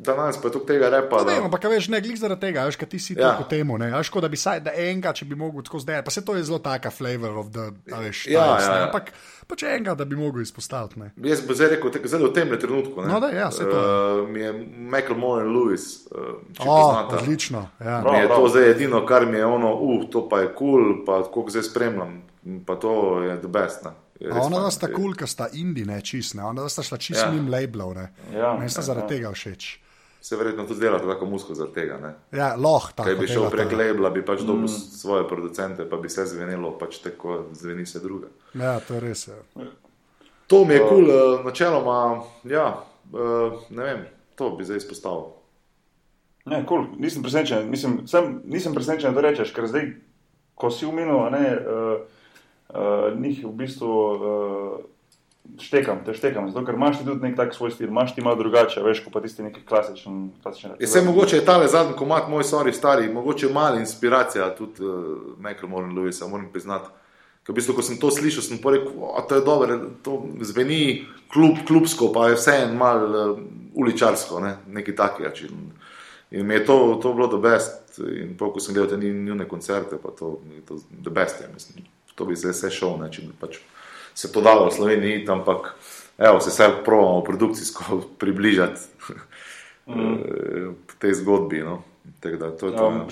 [0.00, 2.76] Danes pa je tukaj tega repa, Ne, da, ampak veš, ne glede zaradi tega, veš,
[2.76, 3.30] kaj ti si Ja.
[3.30, 3.76] tako temu.
[3.76, 3.90] Ne?
[3.92, 6.34] Veš, kot da bi saj, da enega, če bi mogel tako zdaj, pa se to
[6.34, 8.86] je zelo taka flavor of the, veš, Ja, times, ja, ja.
[8.86, 9.12] ampak
[9.46, 10.96] pač enega, da bi mogel izpostaviti.
[10.96, 11.10] Ne?
[11.22, 13.76] jaz bi zdaj rekel, tek, zdaj v tem trenutku, ne, No, da, ja, saj to.
[13.76, 14.52] uh, mi je
[14.88, 17.16] Michael Moore in Lewis, uh, če O, poznata.
[17.16, 17.60] odlično.
[17.78, 18.00] Ja.
[18.00, 18.12] Prav.
[18.12, 18.40] Mi je bravo.
[18.40, 21.50] to zdaj edino, kar mi je ono, uh, to pa je kul, cool, pa koliko
[21.50, 22.22] zdaj spremljam,
[22.64, 23.84] pa to je the best.
[23.84, 23.92] Ne.
[24.22, 26.44] A Ona da sta kul, cool, sta indie, ne čist, ne.
[26.44, 27.26] Ona da sta šla čist Ja.
[27.26, 27.32] ja.
[27.32, 28.08] mim labelov, ne.
[28.30, 29.08] Ja, Meni sta ja, zaradi ja.
[29.16, 29.80] tega všeč.
[30.20, 31.98] Se verjetno tudi dela tako musko zaradi tega.
[31.98, 32.38] Ne?
[32.38, 33.02] Ja, lahko.
[33.04, 34.88] Kaj bi šel prek labela, bi pač dobil mm.
[35.00, 38.28] svoje producente, pa bi vse zvenelo, pač tako zveni se druga.
[38.54, 39.26] Ja, to je res.
[39.28, 39.40] Ja.
[40.50, 41.98] To mi je kul, cool, načeloma,
[42.44, 42.68] ja,
[43.12, 45.28] uh, ne vem, to bi zdaj izpostavil.
[46.50, 46.88] Ne, cool.
[46.98, 49.92] Nisem presenečen, Mislim, sem, nisem presenečen, da rečeš, ker zdaj,
[50.58, 52.24] ko si umenil, ne, uh,
[52.74, 54.80] uh, njih v bistvu uh,
[55.58, 58.36] štekam, te štekam, zato ker imaš ti tudi nek tak svoj stil, imaš ti malo
[58.36, 60.30] drugače, veš, kot pa tisti neki klasičen.
[60.42, 64.84] klasičen Je se mogoče je tale zadnji komat, moj sorry, stari, mogoče mala inspiracija tudi
[64.84, 64.94] uh,
[65.38, 66.88] Michael Moran Lewisa, moram priznati.
[67.42, 71.04] Ker v bistvu, ko sem to slišal, sem rekel, da to je dobro, to zveni
[71.32, 73.38] klub, klubsko, pa je vse en mal uh,
[73.74, 74.56] uličarsko, ne?
[74.68, 75.30] nekaj takega.
[75.30, 75.48] če-
[76.30, 77.98] In mi je to, to bilo the best.
[77.98, 80.62] In po, ko sem gledal te njune koncerte, pa to je
[81.02, 81.40] the best.
[81.40, 81.84] Ja, mislim.
[82.14, 83.58] To bi se vse šel, ne, če bi pač
[84.20, 85.74] se to dalo v Sloveniji, ampak
[86.18, 88.80] evo, se vse pravimo produkcijsko približati
[89.86, 90.16] mm.
[90.98, 91.62] tej zgodbi.
[91.64, 91.82] No.
[92.20, 92.88] Tako da, to je to.
[92.88, 93.06] Um, ja.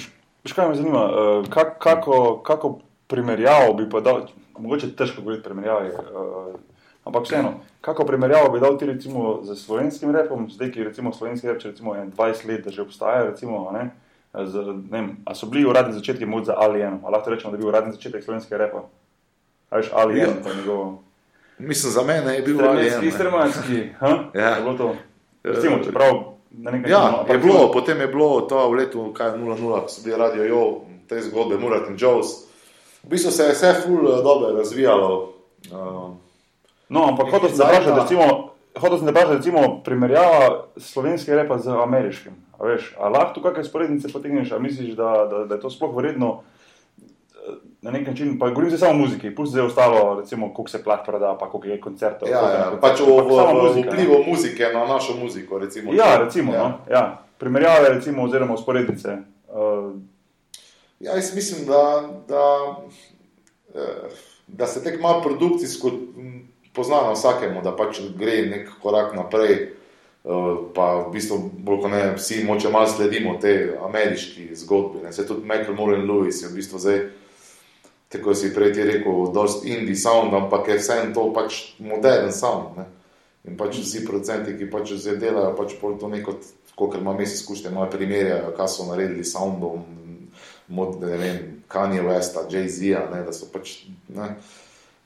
[0.44, 4.27] Veš, kaj me zanima, uh, kak, kako, kako primerjavo bi pa dal,
[4.59, 6.61] mogoče težko govoriti primerjavi, uh,
[7.05, 11.49] ampak vseeno, kako primerjavo bi dal ti recimo z slovenskim repom, zdaj ki recimo slovenski
[11.49, 13.90] rep, če recimo je 20 let, da že obstaja, recimo, ne,
[14.44, 17.57] z, ne vem, a so bili uradni začetki mod za Alien, a lahko rečemo, da
[17.57, 18.85] je bil uradni začetek slovenskega repa?
[18.85, 19.08] A
[19.70, 20.42] veš, Alien, Ja.
[20.42, 20.94] to je njegov
[21.59, 23.11] Mislim, za mene je bil ne.
[23.11, 24.31] strelski, ha?
[24.35, 24.48] Ja.
[24.48, 24.94] Je bilo to?
[25.44, 26.12] Recimo, čeprav
[26.52, 26.92] na nek način...
[26.92, 30.44] Ja, ampak je bilo, potem je bilo to v letu 00, ko so bili radio
[30.44, 30.62] Jo,
[31.09, 32.26] te zgodbe, Murat in Jones.
[33.02, 35.33] V bistvu se je vse ful eh, dobro razvijalo.
[35.66, 36.11] Uh,
[36.88, 38.24] No, ampak hotel sem vprašati, pa- recimo,
[38.74, 42.33] hotel sem vprašati, recimo, primerjava slovenskega repa z ameriškim.
[42.54, 45.92] A veš, a lahko kakšne sporednice potegneš, a misliš, da, da, da je to sploh
[45.92, 46.40] vredno
[47.83, 51.05] na nek način, pa govorim samo o muziki, pusti zdaj ostalo, recimo, koliko se plat
[51.07, 52.29] proda, pa koliko je koncertov.
[52.29, 53.05] ja, ja, pač o,
[53.81, 55.59] vplivu muzike na našo muziko.
[55.59, 56.62] Recimo, Ja, če- recimo, ja.
[56.64, 57.05] no, ja.
[57.38, 59.17] primerjave, recimo, oziroma sporednice.
[59.49, 59.93] Uh,
[61.01, 61.83] Ja, jaz mislim, da,
[62.29, 62.77] da,
[63.75, 64.09] eh,
[64.49, 65.91] da se tek malo produkcijsko
[66.73, 69.53] pozna na vsakemu, da pač gre nek korak naprej.
[69.53, 70.29] eh,
[70.75, 75.05] Pa v bistvu, bolj kot ne, vsi moče malo sledimo te ameriški zgodbi.
[75.05, 75.12] Ne.
[75.12, 76.99] Se tudi Michael Moran Lewis je v bistvu zdaj,
[78.09, 82.79] tako si prej ti rekel, dost indie sound, ampak je vseeno to pač modern sound.
[82.81, 82.87] Ne.
[83.49, 86.37] In pač vsi producenti, ki pač zdaj delajo, pač pol to neko,
[86.77, 89.85] kot ima mes izkušnje, malo primerjajo, kaj so naredili soundom,
[90.68, 93.85] mod, ne vem, Kanye Westa, Jay-Z-a, da so pač.
[94.12, 94.37] Ne.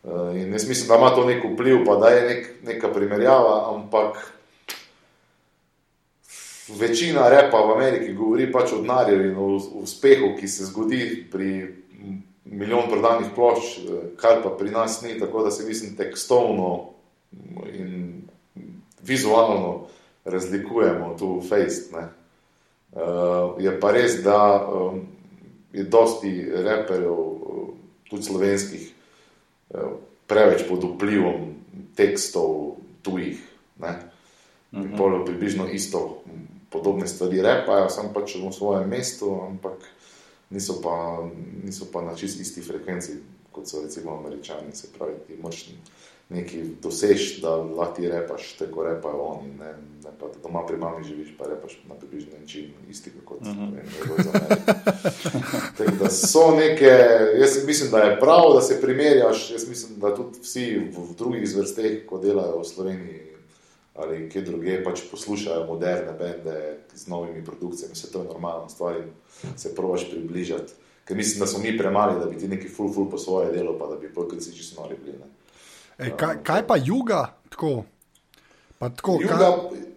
[0.04, 3.74] Eh, In jaz mislim, da ima to nek vpliv, pa da je nek, neka primerjava,
[3.74, 4.18] ampak
[6.78, 9.46] večina repa v Ameriki govori pač o denarju in o
[9.82, 11.81] uspehu, ki se zgodi pri
[12.44, 16.88] milijon prodanih plošč, eh, kar pa pri nas ni, tako da se mislim tekstovno
[17.72, 18.22] in
[19.02, 19.86] vizualno
[20.24, 21.92] razlikujemo tu fejst.
[22.92, 23.00] Uh,
[23.58, 25.00] je pa res, da um,
[25.72, 27.68] je dosti reperjev, uh,
[28.10, 28.92] tudi slovenskih,
[29.70, 29.80] uh,
[30.26, 31.54] preveč pod vplivom
[31.96, 33.40] tekstov tujih.
[33.80, 34.12] Ne?
[34.72, 34.96] In Mhm.
[34.96, 36.22] pol približno isto,
[36.70, 39.76] podobne stvari repajo, sem pač v svojem mestu, ampak
[40.52, 41.28] niso pa,
[41.64, 43.12] niso pa na čist isti frekvenci,
[43.52, 44.72] kot so recimo američani.
[44.72, 45.66] Se pravi, ti moraš
[46.28, 49.48] nekaj dosež, da lahko ti repaš, tako repajo oni.
[49.58, 49.72] Ne,
[50.04, 53.46] ne pa da doma pri mami živiš, pa repaš na približno način, isti kot uh
[53.46, 53.74] -huh.
[53.74, 53.98] ne, Amerike.
[55.78, 56.92] Tako da so neke,
[57.40, 59.50] jaz mislim, da je prav, da se primerjaš.
[59.50, 63.31] Jaz mislim, da tudi vsi v, v drugih zvrsteh, ko delajo v Sloveniji
[63.94, 66.56] ali kje druge, pač poslušajo moderne bende
[66.94, 67.94] z novimi produkcijami.
[67.94, 69.10] Vse to je normalna stvar in
[69.56, 70.72] se provaš približati.
[71.04, 73.78] Ker mislim, da smo mi premali, da bi ti neki full, full po svoje delo,
[73.78, 75.18] pa da bi polkrici čisto nori bili.
[75.98, 77.36] Ej, kaj, kaj pa juga?
[77.50, 77.84] Tako,
[78.78, 79.50] pa tako, Juga, kaj,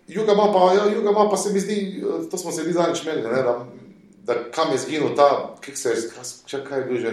[0.07, 3.03] juga, ima pa, ja, juga ima pa se mi zdi, to smo se vi zadnjič
[3.03, 3.65] imeli, ne, da,
[4.23, 6.09] da kam je zginil ta, kak se, je-
[6.45, 7.11] kaj, kaj je bil že.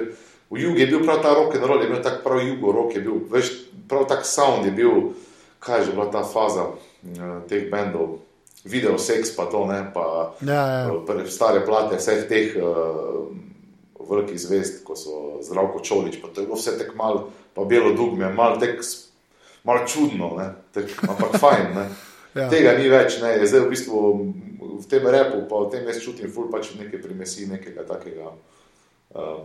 [0.51, 2.95] V jugu je bil prav ta rock and roll, je bil tak prav jugo rock,
[2.95, 3.53] je bil, veš,
[3.89, 5.13] prav tak sound je bil,
[5.63, 6.77] kaj je že bila ta faza uh,
[7.47, 8.19] teh bendov,
[8.65, 10.91] video seks pa to ne, pa Ja, ja.
[10.91, 13.31] eh, stare plate vseh teh uh,
[14.03, 17.95] velikih zvest, ko so zdravko čolič, pa to je bilo vse tek mal, pa belo
[17.95, 19.09] dugme, mal tek, s-
[19.65, 21.87] mal čudno, ne, tek, ampak fajn, ne.
[22.33, 22.47] Ja.
[22.49, 23.99] Tega ni več, ne, je zdaj v bistvu
[24.81, 28.31] v tem repu, pa v tem jaz čutim ful pač neke primesi, nekega takega.
[29.13, 29.45] Uh,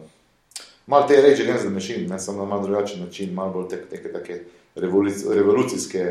[0.88, 3.92] Mal te reči, ne za mešin, ne samo na malo drugačen način, malo bolj tek,
[3.92, 4.38] neke take
[4.82, 6.04] revoluc- revolucijske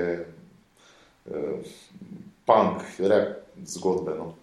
[1.27, 1.35] uh,
[2.47, 4.15] punk, rep zgodbe.
[4.19, 4.35] No.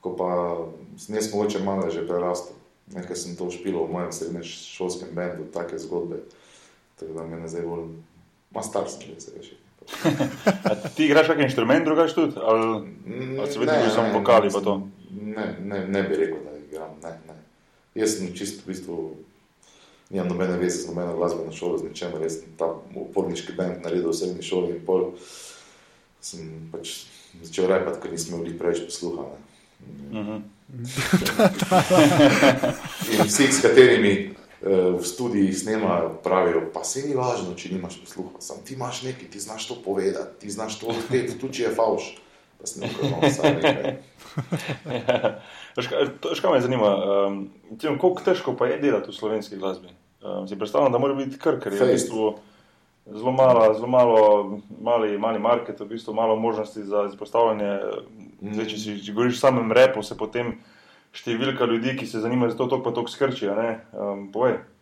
[0.00, 0.56] Ko pa
[0.98, 2.54] smo mogoče malo že prerastel,
[2.94, 6.22] nekaj sem to špilo v mojem srednješolskem bendu, take zgodbe.
[6.98, 7.88] Tako da me ne zdaj bolj,
[8.54, 9.56] ma star sem že, se reči.
[10.96, 12.36] ti igraš kakšen inštrument, drugač tudi?
[12.36, 12.92] Ali,
[13.38, 14.50] ali se vidiš samo vokali?
[15.10, 16.90] Ne, ne, ne bi rekel, da igram.
[17.02, 17.36] Ne, ne.
[17.94, 18.96] Jaz sem čisto v bistvu,
[20.10, 22.22] nimam nobene veze z nobeno glasbeno šolo, z ničemer.
[22.22, 25.12] Jaz sem ta uporniški bend naredil v srednji šoli in pol
[26.20, 27.04] sem pač
[27.42, 29.28] začel repati, ker nismo imeli preveč posluha.
[30.10, 30.40] Uh -huh.
[33.12, 34.30] in vsi, s katerimi
[34.60, 38.40] uh, v studiji snemajo, pravijo, pa se ni važno, če nimaš posluha.
[38.40, 41.74] Sam ti imaš nekaj, ti znaš to povedati, ti znaš to odpeti, tudi če je
[41.74, 42.18] fauš.
[42.60, 43.98] Pa se ne ukvarjamo.
[46.36, 47.50] Škoda me zanima, um,
[47.82, 49.88] kako težko pa je delati v slovenski glasbi.
[50.22, 52.30] Um, si predstavljam, da mora biti kar, ker je v bistvu
[53.06, 57.78] zelo malo, zelo malo, mali, mali market, v bistvu malo možnosti za izpostavljanje.
[58.40, 58.54] Mm.
[58.54, 60.56] Zdaj, če si če govoriš o samem repu, se potem
[61.14, 63.54] številka ljudi, ki se zanimajo za to, to pa to skrčijo.
[63.92, 64.28] Um,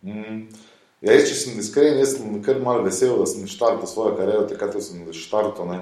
[0.01, 0.41] mm.
[1.01, 4.45] ja, jaz, če sem iskren, jaz sem kar malo vesel, da sem štartil svojo kariero,
[4.49, 5.77] takrat sem štartil.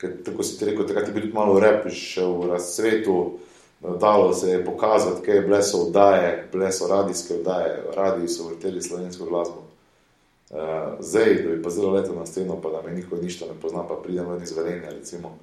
[0.00, 3.16] Ker, tako si ti rekel, takrat je bil malo rep, še v razsvetu,
[4.00, 9.24] dalo se je pokazati, kaj je bleso vdaje, bleso radijske vdaje, radiji so vrteli slovensko
[9.24, 9.62] glasbo.
[10.50, 10.58] Uh,
[11.00, 13.82] zdaj, da bi pa zelo leto na sceno, pa da me niko ništa ne pozna,
[13.88, 15.38] pa pridem ven iz Velenja, recimo,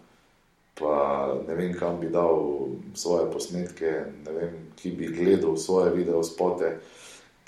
[0.80, 3.92] pa ne vem, kam bi dal svoje posnetke,
[4.26, 6.78] ne vem, ki bi gledal svoje video spote,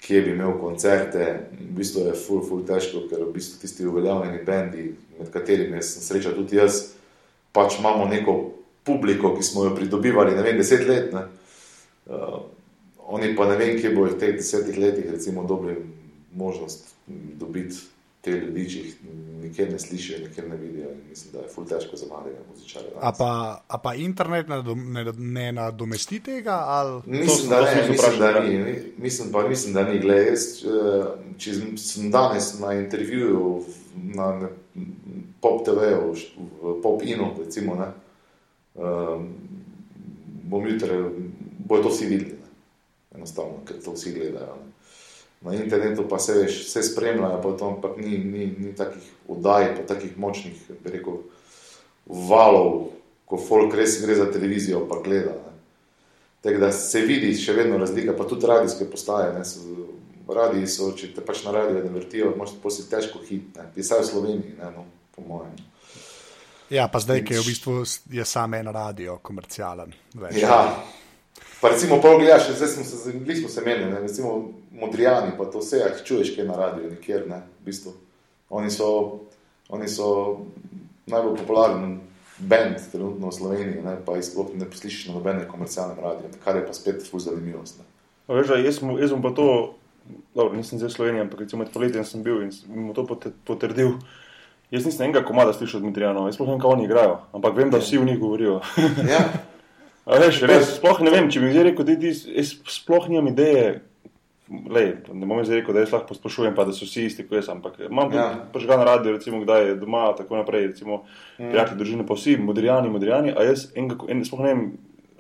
[0.02, 1.48] kje bi imel koncerte.
[1.60, 4.90] V bistvu je ful, ful težko, ker v bistvu tisti uveljavljeni bendi,
[5.20, 6.95] med katerimi sem srečal tudi jaz,
[7.56, 8.36] pač imamo neko
[8.86, 11.14] publiko, ki smo jo pridobivali, ne vem, deset let.
[11.16, 11.24] Ne?
[12.06, 12.42] Uh,
[13.16, 15.80] oni pa ne vem, kje bo v teh desetih letih, recimo, dobili
[16.36, 16.92] možnost
[17.40, 17.95] dobiti
[18.26, 18.96] te ljudi, če jih
[19.46, 20.90] nikjer ne slišijo, nikjer ne vidijo.
[21.10, 22.90] Mislim, da je ful težko za malega muzičarja.
[23.02, 23.32] A pa,
[23.68, 26.58] a pa internet ne, ne nadomesti tega?
[26.68, 27.02] Ali...
[27.06, 28.76] Mislim, da ne, mislim, da ni.
[28.98, 30.00] Mislim, pa, mislim, da ni.
[30.00, 31.06] Gle, jaz, eh,
[31.38, 33.64] če sem danes na intervjuju
[34.16, 34.50] na
[35.42, 36.16] Pop TV-u,
[36.62, 37.92] v Pop Inu, recimo, ne,
[38.76, 39.30] um,
[40.44, 40.98] bom jutri,
[41.60, 42.40] bojo to vsi videli.
[43.16, 44.58] Enostavno, ker to vsi gledajo.
[44.60, 44.65] Ne
[45.42, 49.72] na internetu pa se veš, vse spremljajo, pa tam pa ni, ni, ni takih oddaj,
[49.78, 51.20] pa takih močnih, bi rekel,
[52.06, 52.90] valov,
[53.26, 55.36] ko folk res gre za televizijo, pa gleda.
[56.46, 59.32] Tako da se vidi še vedno razlika, pa tudi radijske postaje.
[59.34, 59.62] Ne, so,
[60.30, 64.04] radiji so, če te pač na radiju ne vrtijo, možeš posebej težko hit, ne, pisaj
[64.04, 65.56] v Sloveniji, ne, no, po mojem.
[66.70, 67.74] Ja, pa zdaj, ki je v bistvu
[68.14, 69.94] je samo en radio, komercialen.
[70.18, 70.40] Več.
[70.42, 70.58] Ja,
[71.62, 74.00] Pa recimo, pol gledaš, zdaj smo se, zdaj smo se menili, ne?
[74.00, 77.94] recimo modrijani, pa to vse, jih čuješ, kaj na radiju, nikjer, ne, v bistvu.
[78.50, 79.20] Oni so,
[79.70, 80.10] oni so
[81.08, 81.98] najbolj popularni
[82.38, 86.60] bend trenutno v Sloveniji, ne, pa jih sploh ne poslišiš na nobene komercialne radije, kar
[86.60, 87.80] je pa spet fuz zanimivost.
[88.28, 89.48] Veš, jaz, jaz sem pa to,
[90.36, 93.08] dobro, nisem zdaj v Sloveniji, ampak recimo med poletjem sem bil in mu to
[93.48, 93.98] potrdil.
[94.74, 97.56] Jaz nisem enega komada slišal od Midrijanov, jaz sploh ne vem, kako oni igrajo, ampak
[97.56, 97.86] vem, da ja.
[97.86, 98.62] vsi v njih govorijo.
[99.08, 99.24] ja.
[100.06, 103.82] Veš, res, sploh ne vem, če bi rekel, da ti sploh nimam ideje.
[104.46, 107.40] Lej, ne bom zdaj rekel, da jaz lahko posprašujem, pa da so vsi isti, kot
[107.40, 108.28] jaz, ampak imam ja.
[108.54, 111.00] prižgan radio, recimo, kdaj je doma, tako naprej, recimo,
[111.40, 111.50] mm.
[111.50, 114.68] prijatelji, družine, pa vsi, modrijani, modrijani, a jaz en, en, sploh ne vem,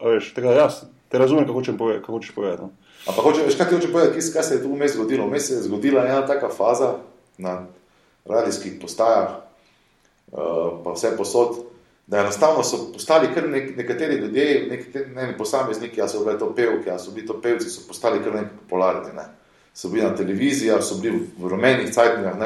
[0.03, 2.61] veš, tega jaz te razumem, kako, pove, kako hočeš povedati.
[2.61, 2.69] No.
[3.07, 5.27] Ampak hoče, veš, kaj ti hoče povedati, kaj se je tu vmes zgodilo?
[5.27, 6.95] Vmes se je zgodila ena taka faza
[7.37, 7.65] na
[8.25, 9.29] radijskih postajah,
[10.31, 11.64] uh, pa vse posod,
[12.07, 16.39] da enostavno so postali kar nek, nekateri ljudje, nek, ne vem, posamezniki, ali so bili
[16.39, 19.13] to pevki, ali so bili to pevci, so postali kar nekaj popularni.
[19.15, 19.25] Ne.
[19.73, 22.37] So bili na televiziji, so bili v rumenih cajtnjah,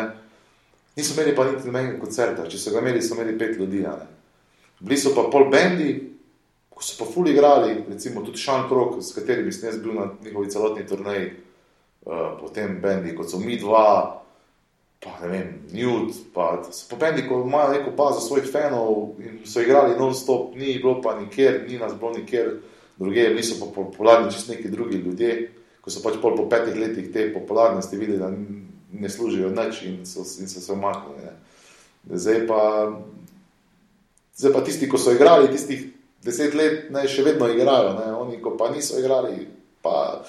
[0.96, 3.84] niso imeli pa niti nobenega koncerta, če so ga imeli, so imeli pet ljudi.
[3.84, 4.08] Ne.
[4.80, 5.92] Bili so pa pol bendi,
[6.70, 10.08] ko so pa fuli igrali, recimo tudi Sean Krok, s katerimi sem jaz bil na
[10.24, 11.34] njihovi celotni turnaji,
[12.08, 13.86] uh, potem bendi, kot so mi dva,
[15.00, 19.62] pa ne vem, Newt, pa so popendi, ko imajo neko bazo svojih fanov in so
[19.62, 22.58] igrali non-stop, ni bilo pa nikjer, ni nas bilo nikjer
[22.98, 27.14] druge, niso pa popularni čist neki drugi ljudje, ko so pač pol po petih letih
[27.14, 28.32] te popularnosti videli, da
[28.92, 31.32] ne služijo nič in so, in so se omaknili.
[32.10, 32.62] Zdaj pa,
[34.36, 35.88] zdaj pa tisti, ko so igrali tistih
[36.24, 38.12] deset let, ne, še vedno igrajo, ne.
[38.20, 39.48] oni, ko pa niso igrali,
[39.82, 40.26] pa,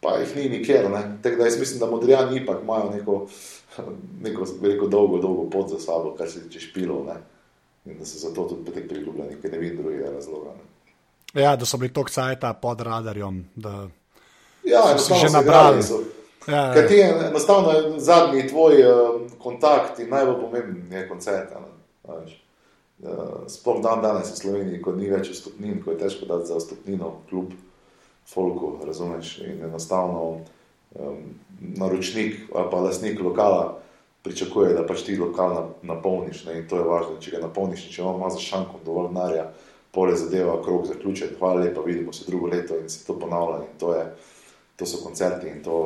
[0.00, 0.88] pa jih ni nikjer.
[1.22, 3.18] Tako da jaz mislim, da modrijani ipak imajo neko
[4.24, 7.04] neko rekel, dolgo, dolgo pot za sabo, kar se tiče špilov.
[7.06, 7.20] Ne?
[7.86, 10.54] In da so zato tudi potek priljubljeni, ker ne vidim drugega razloga.
[10.56, 11.42] Ne?
[11.42, 13.44] Ja, da so bili tok cajta pod radarjem.
[13.54, 13.88] Da...
[14.64, 15.82] Ja, so že nabrali.
[16.48, 16.74] Ja, ja.
[16.74, 21.52] Ker ti je enostavno zadnji tvoj uh, kontakt in najbolj pomemben je koncert.
[22.08, 22.14] Uh,
[23.48, 27.10] Sploh dan danes v Sloveniji, ko ni več vstopnin, ko je težko dati za vstopnino,
[27.28, 27.52] kljub
[28.26, 29.38] folku, razumeš.
[29.44, 30.40] In enostavno
[31.60, 33.78] naročnik ali pa lastnik lokala
[34.22, 37.18] pričakuje, da pač ti lokal napolniš ne, in to je važno.
[37.22, 39.44] Če ga napolniš, če ima za šankom dovolj narja,
[39.94, 43.78] pole zadeva, krok zaključen, hvala lepa, vidimo se drugo leto in se to ponavlja in
[43.78, 44.06] to, je,
[44.76, 45.76] to so koncerti in to,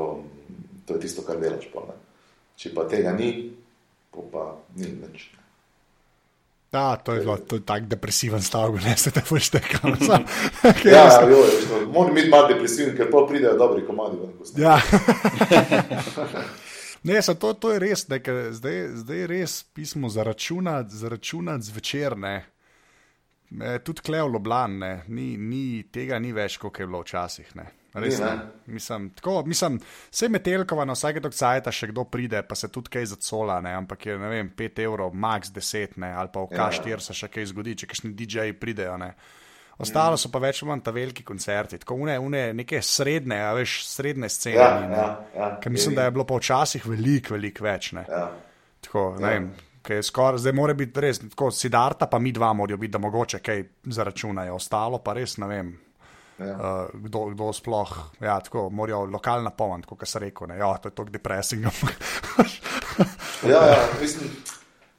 [0.86, 1.68] to je tisto, kar delaš.
[1.74, 1.84] Pa,
[2.60, 3.52] Če pa tega ni,
[4.12, 4.42] pa
[4.76, 5.28] ni nič.
[6.72, 9.90] Ja, to je, to je tako depresiven stavek, ne se te pošte kam.
[10.94, 11.28] ja,
[11.92, 14.16] moram biti malo depresiven, ker pa pridejo dobri komadi.
[14.56, 14.78] Ja.
[17.08, 18.20] ne, so, to, to je res, ne,
[18.54, 22.16] zdaj, zdaj res pismo za računati, za računati zvečer.
[22.18, 22.36] Ne.
[23.84, 27.50] Tudi klev Loblan, ni, ni, tega ni več, kot je bilo včasih.
[27.58, 27.66] Ne.
[27.94, 28.38] Res, ne.
[28.70, 29.80] Mislim, tako, mislim,
[30.12, 33.72] vse metelkova na vsake tok cajta še kdo pride, pa se tudi kaj zacola, ne,
[33.74, 37.00] ampak je, ne vem, 5 evrov, max 10, ne, ali pa v K4 ja.
[37.02, 39.14] se še kaj zgodi, če kakšni DJ-ji pridejo, ne.
[39.80, 43.54] Ostalo so pa več ali manj ta veliki koncerti, tako une, une neke srednje, a
[43.56, 44.60] veš, srednje scene.
[44.60, 48.04] Ja, ja, ja, Ker mislim, da je bilo pa včasih veliko, veliko več, ne.
[48.06, 48.26] Ja.
[48.84, 49.34] Tako, ne ja.
[49.34, 49.50] vem.
[50.04, 53.62] Skor, zdaj mora biti res, tako sidarta, pa mi dva morajo biti, da mogoče kaj
[53.96, 55.72] zaračunajo, ostalo pa res ne vem.
[56.40, 56.54] Ja.
[56.56, 60.54] Uh, kdo, kdo sploh, ja, tako morajo lokalna pomoč, kot se reče.
[60.58, 61.70] Ja, to je tako depresivno.
[63.52, 64.30] ja, ja, mislim,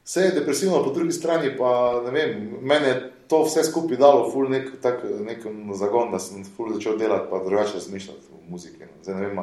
[0.03, 4.29] vse je depresivno, po drugi strani pa ne vem, meni je to vse skupaj dalo,
[4.31, 5.45] ful nek, tak, nek
[5.79, 8.83] zagon, da sem ful začel delati, pa drugače razmišljati v muziki.
[8.85, 9.03] No.
[9.03, 9.39] Zdaj, vem,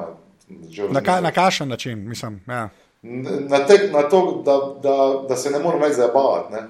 [0.92, 2.40] na, ka, na kašen način, mislim.
[2.46, 2.68] Ja.
[3.49, 6.62] Na, tek, na to, da, da, da se ne morem več zabavati.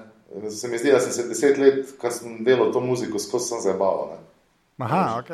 [0.49, 3.61] Se mi zdi, da sem se deset let, kar sem delal to muziko, skozi sem
[3.61, 4.17] zabaval.
[4.79, 5.29] Aha, ok.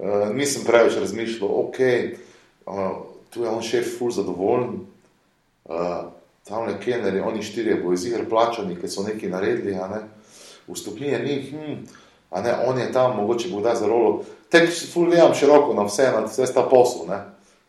[0.00, 1.78] Uh, nisem preveč razmišljal, ok,
[2.66, 2.90] uh,
[3.32, 4.82] tu je on še ful zadovoljen,
[5.64, 6.10] uh,
[6.48, 10.02] tam le keneri, oni štirje bojo zir plačani, ker so nekaj naredili, ne?
[10.68, 11.78] v stopnije ni, hm,
[12.30, 14.20] a ne, on je tam, mogoče bo da za rolo.
[14.52, 17.22] Tek ful gledam široko na vse, na vse sta posel, ne?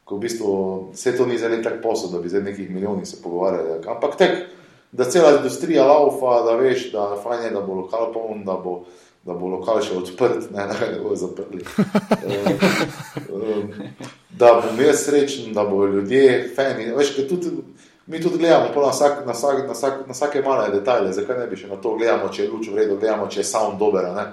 [0.06, 0.50] ko v bistvu
[0.92, 4.36] vse to ni zdaj tak posel, da bi zdaj nekih milijonih se pogovarjali, ampak tek,
[4.92, 8.82] da cela industrija laufa, da veš, da fajn je, da bo lokal poln, da bo
[9.24, 11.62] da bo lokal še odprt, ne da ga bodo zaprli.
[13.36, 13.72] um,
[14.38, 16.90] da bom jaz srečen, da bodo ljudje fani.
[16.98, 17.52] Veš, tudi,
[18.08, 21.50] mi tudi gledamo na, vsak, na, vsak, na, vsak, na vsake male detajle, zakaj ne
[21.52, 24.10] bi še na to gledali, če je luč v redu, gledamo, če je sound dober.
[24.16, 24.26] Ne?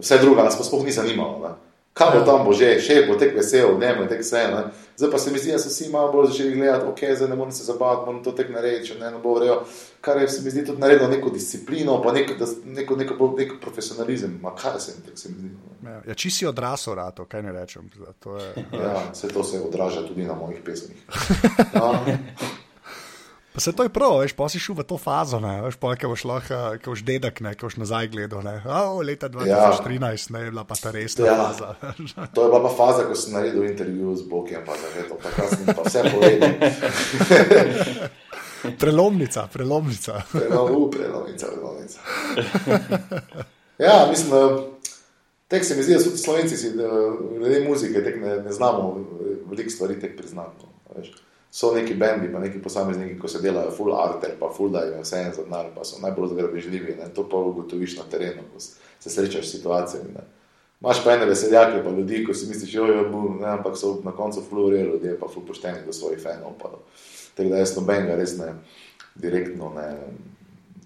[0.00, 1.38] Vse drugo nas pa sploh ni zanimalo.
[1.44, 1.54] Ne?
[1.94, 4.46] Kaj bo tam bo že, še bo tek vesel, ne bo tek vse.
[4.50, 4.64] Ne?
[5.02, 7.36] Zdaj pa se mi zdi, da so vsi malo bolj začeli gledati, ok, zdaj ne
[7.36, 9.56] morem se zabavati, moram to tek narediti, če ne, ne bo vrejo.
[10.00, 13.56] Kar je se mi zdi tudi naredilo neko disciplino, pa neko, neko, neko, neko, neko
[13.60, 14.38] profesionalizem.
[14.42, 15.50] Ma kaj se mi, se mi zdi?
[15.84, 17.90] Ja, ja či si odrasel, rato, kaj ne rečem.
[17.98, 21.02] Je, ja, vse to se odraža tudi na mojih pesmih.
[21.74, 21.98] Ja.
[23.54, 25.92] Pa se to je prav, veš, pa si šel v to fazo, ne, veš, pa
[25.92, 29.92] kaj boš lahko, kaj boš dedek, ne, kaj boš nazaj gledal, ne, oh, leta 2013,
[29.92, 30.38] ja.
[30.38, 31.36] ne, je bila pa ta resna ja.
[31.36, 31.74] faza.
[32.34, 35.18] to je bila pa faza, ko sem naredil intervju z Bokiem, pa da je to,
[35.20, 36.52] pa sem pa vse povedal.
[38.82, 40.22] prelomnica, prelomnica.
[40.32, 41.98] Prelom, prelomnica, prelomnica.
[43.88, 44.32] ja, mislim,
[45.48, 46.56] tek se mi zdi, da so slovenci,
[47.36, 48.96] glede muzike, tek ne, ne znamo
[49.50, 50.64] veliko stvari tek priznati.
[50.64, 51.04] No,
[51.52, 55.02] so neki bendi, pa neki posamezniki, ko se delajo full art, pa full da jim
[55.02, 56.96] vse en za denar, pa so najbolj zgrabežljivi.
[57.14, 60.14] To pa ugotoviš na terenu, ko se srečaš s situacijami.
[60.14, 60.24] Ne.
[60.80, 63.98] Maš pa ene veseljake, pa ljudi, ko si misliš, jo je bum, ne, ampak so
[64.04, 66.56] na koncu full urejali ljudje, pa full pošteni do svojih fanov.
[67.34, 68.54] Tako da jaz nobenega res ne
[69.14, 69.90] direktno ne.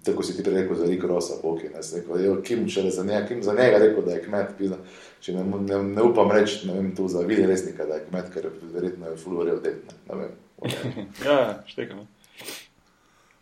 [0.03, 3.43] Tako si ti rekel za Rick Rosa, Boki, ne, rekel, jo, kim, za njega, kim
[3.43, 4.75] za njega rekel, da je kmet, pisa.
[5.19, 8.29] če ne, ne, ne upam reči, ne vem, tu za vidi resnika, da je kmet,
[8.33, 10.35] ker verjetno je full urejal det, ne, ne vem.
[11.25, 12.07] ja, štekamo.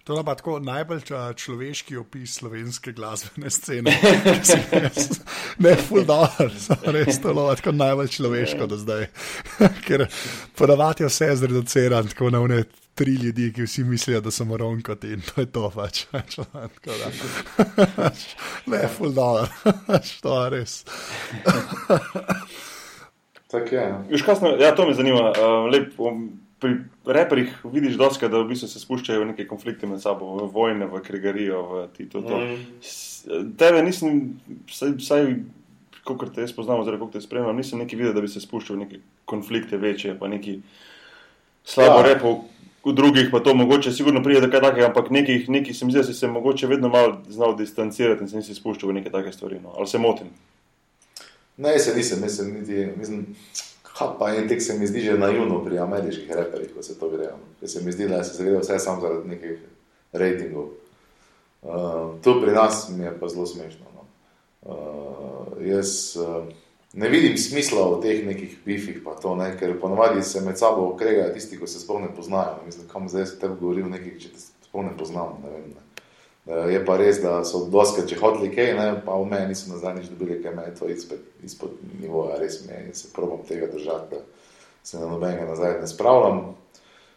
[0.05, 1.01] To je pa tako najbolj
[1.35, 3.89] človeški opis slovenske glasbene scene.
[5.65, 6.51] ne, full dollar,
[6.93, 9.07] res to je tako najbolj človeško do zdaj.
[9.87, 10.05] Ker
[10.55, 12.69] podavati vse zreduciran, tako na unet.
[12.95, 16.05] Tri ljudi, ki vsi mislijo, da so moronko in to je to pač.
[18.71, 19.49] ne, full dollar,
[20.21, 20.85] to je res.
[23.51, 23.93] Tako je.
[24.59, 25.33] Ja, to me zanima.
[25.35, 29.87] Uh, lep, um, pri reperjih vidiš dosti, da v bistvu se spuščajo v neke konflikte
[29.89, 32.23] med sabo, v vojne, v krigarijo, v tito.
[32.23, 32.63] Mm.
[33.59, 34.39] Tebe nisem,
[34.69, 35.29] vsaj, vsaj
[36.05, 38.77] kot te jaz poznam, oziroma kot te spremljam, nisem neki videl, da bi se spuščal
[38.77, 40.59] v neke konflikte večje, pa neki
[41.65, 42.11] slabo ja.
[42.13, 42.35] repo.
[42.85, 45.93] V drugih pa to mogoče sigurno pride do kaj takega, ampak nekih, nekih se mi
[45.93, 49.09] zdi, da si se mogoče vedno malo znal distancirati in se nisi spuščal v neke
[49.09, 49.57] take stvari.
[49.63, 49.73] No.
[49.73, 50.29] Ali se motim?
[51.57, 53.25] Ne, se nisem, nisem niti, mislim,
[53.95, 57.09] Ha, pa en tek se mi zdi že naivno pri ameriških reperjih, ko se to
[57.09, 57.37] grejo.
[57.59, 59.61] Ker se mi zdi, da se grejo vse samo zaradi nekih
[60.13, 60.67] rejtingov.
[61.61, 63.85] Uh, to pri nas mi je pa zelo smešno.
[63.95, 64.03] No.
[64.61, 66.43] Uh, jaz uh,
[66.93, 70.89] ne vidim smisla v teh nekih bifih, pa to, ne, ker ponovadi se med sabo
[70.91, 72.59] okregajo tisti, ki se sploh ne poznajo.
[72.65, 75.39] Mislim, kam zdaj se tebi govori o nekih, če te tako ne poznam.
[75.43, 75.94] Ne vem, ne.
[76.45, 79.71] Uh, je pa res, da so doske, če hodili kaj, ne, pa v meni niso
[79.71, 83.09] nazaj nič dobili, kaj me je to izpod, izpod nivoja, res mi je in se
[83.15, 84.21] probam tega držati, da
[84.85, 86.43] se na nobenega nazaj ne spravljam.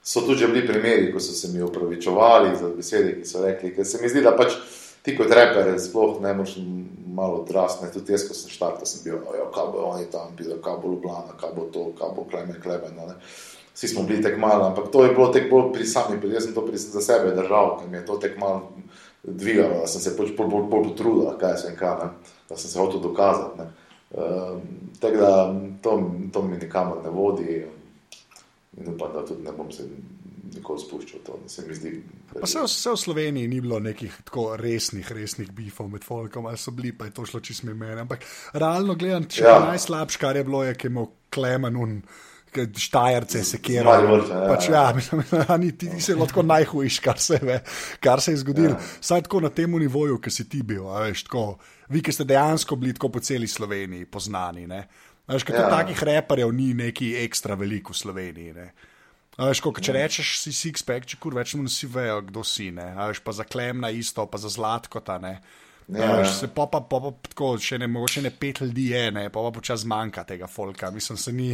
[0.01, 3.85] So tudi bili primeri, ko so se mi upravičevali za besede, ki so rekli, ker
[3.85, 4.57] se mi zdi, da pač
[5.05, 6.57] ti kot reper sploh ne moreš
[7.19, 10.57] malo odrasti, tudi jaz, ko sem štartal, sem bil, ja, kaj bo oni tam, bil,
[10.65, 13.19] kaj bo Ljubljana, kaj bo to, kaj bo Klemen Klemen, ne.
[13.77, 16.55] Vsi smo bili tek malo, ampak to je bilo tek bolj pri sami, jaz sem
[16.57, 18.73] to pri, za sebe držal, ker mi je to tek malo
[19.35, 22.37] dvigalo, da sem se pač bolj, bolj, bolj potrudil, kaj sem kaj, ne?
[22.49, 23.69] da sem se hotel dokazati.
[24.09, 24.61] Uh,
[25.01, 25.33] Tako da
[25.83, 27.59] to, to mi nikamor ne vodi
[28.77, 29.85] in upam, da tudi ne bom se
[30.55, 31.21] nikoli spuščal.
[31.27, 31.93] To, se zdi,
[32.33, 36.61] pa vse, vse v Sloveniji ni bilo nekih tako resnih, resnih bifov med folkom, ali
[36.61, 38.01] so bili, pa je to šlo čisto meni.
[38.01, 38.25] Ampak
[38.55, 39.59] realno gledam, če ja.
[39.69, 42.01] najslabše, kar je bilo, je, ki je imel klemen un.
[42.77, 44.19] Štajerce se kjerajo.
[44.49, 45.23] Pač, ja, mislim,
[45.63, 47.21] ni ti, ti se lahko najhujši, kar,
[48.01, 48.75] kar se je zgodilo.
[48.77, 48.81] Ja.
[49.01, 50.87] Saj tako na tem nivoju, ki si ti bil.
[50.89, 54.67] Veš, tako, vi, ki ste dejansko bili tako po celi Sloveniji poznani.
[55.29, 55.69] Veš, ja.
[55.69, 58.57] Takih reperjev ni neki ekstra veliko v Sloveniji.
[58.57, 58.73] Ne.
[59.39, 60.01] Veš, ko, če ja.
[60.01, 62.73] rečeš, si Sixpack, če kur več mu vsi vejo, kdo si.
[62.75, 65.39] Veš, pa za Klemna isto, pa za Zlatko ta ne.
[65.89, 69.05] Ja, veš, se pa pa, pa, pa tako, še ne, mogoče ne pet ljudi je,
[69.15, 70.91] ne, pa pa počas manjka tega folka.
[70.93, 71.53] Mislim, se ni.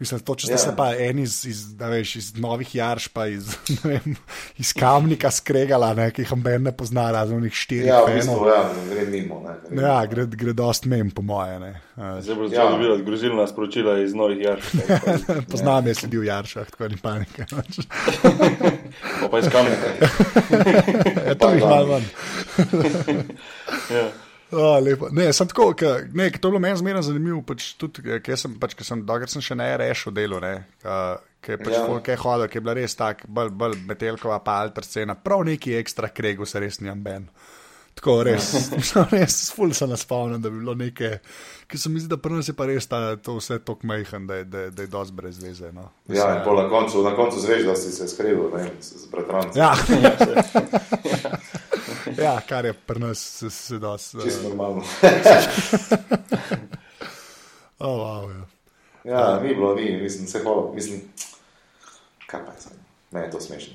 [0.00, 0.60] Mislim, to, če ste ja.
[0.62, 3.50] se pa en iz, iz, veš, iz novih jarš, pa iz,
[3.84, 4.14] vem,
[4.56, 7.90] iz kamnika skregala, ne, ki jih amben ne pozna, razen njih štirih.
[7.90, 9.42] Ja, v bistvu, ja, gre mimo.
[9.44, 11.58] Ne, gre ja, gre, gre dost mem, po moje.
[12.24, 12.96] Zdaj bo zelo ja.
[13.04, 14.72] grozilna sporočila iz novih jarš.
[15.52, 17.44] Poznam, jaz sem bil v jaršah, tako ni panike.
[19.30, 19.92] pa iz kamnika.
[21.28, 22.08] ja, to jih malo manj.
[23.92, 24.08] ja.
[24.52, 24.78] Oh,
[25.12, 28.56] ne, sem tako, ka, ne, to je bilo meni zmerno zanimivo, pač tudi, ker sem,
[28.58, 31.84] pač, sem, sem še ne rešil delo, ne, ker je pač ja.
[32.08, 35.76] kaj hodil, ker je bila res tako, bolj, bolj metelkova, pa alter scena, prav neki
[35.78, 37.30] ekstra kregu se res njem ben.
[38.00, 38.50] Tako res,
[38.94, 39.06] ja.
[39.12, 41.16] res, ful se naspomnim, da bi bilo nekaj,
[41.70, 44.42] ki se mi zdi, da prvo se pa res ta, to vse tako majhen, da,
[44.42, 45.70] da, da je dosti brez veze.
[45.76, 45.90] No.
[46.10, 49.62] Ja, in po na koncu, na koncu zveš, da si se skril, ne, z bratrancem.
[49.62, 49.74] Ja.
[52.24, 53.98] ja, kar je pri nas sedaj.
[53.98, 54.82] Čisto normalno.
[57.78, 58.44] oh, wow, ja,
[59.04, 61.00] ja ni bilo, ni, mislim, se hvala, mislim,
[62.26, 62.78] kaj pa je zdaj,
[63.10, 63.74] ne je to smešno.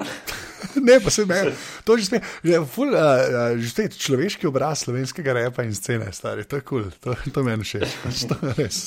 [0.86, 1.52] Ne, pa se ne,
[1.84, 6.44] to že spet, že, ful, uh, že spet človeški obraz slovenskega repa in scene, stari,
[6.44, 8.78] to je kul, cool, to, to meni všeč, pač to je res.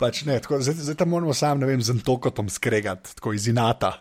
[0.00, 3.50] pač ne, tako, zdaj, zdaj tam moramo sam, ne vem, z entokotom skregati, tako iz
[3.50, 3.98] inata.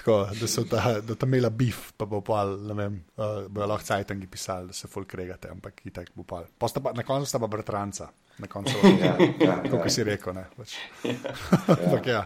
[0.00, 3.84] Tako, da ta, da ta imela bif, pa bo pa, ne vem, uh, bo lahko
[3.84, 6.40] cajtangi pisali, da se folk regate, ampak itek bo pa.
[6.58, 8.72] pa na koncu sta pa bratranca, na koncu,
[9.04, 9.12] ja,
[9.44, 9.90] ja, kot ja.
[9.92, 10.46] si rekel, ne.
[10.56, 10.78] Pač.
[11.76, 12.24] ampak ja.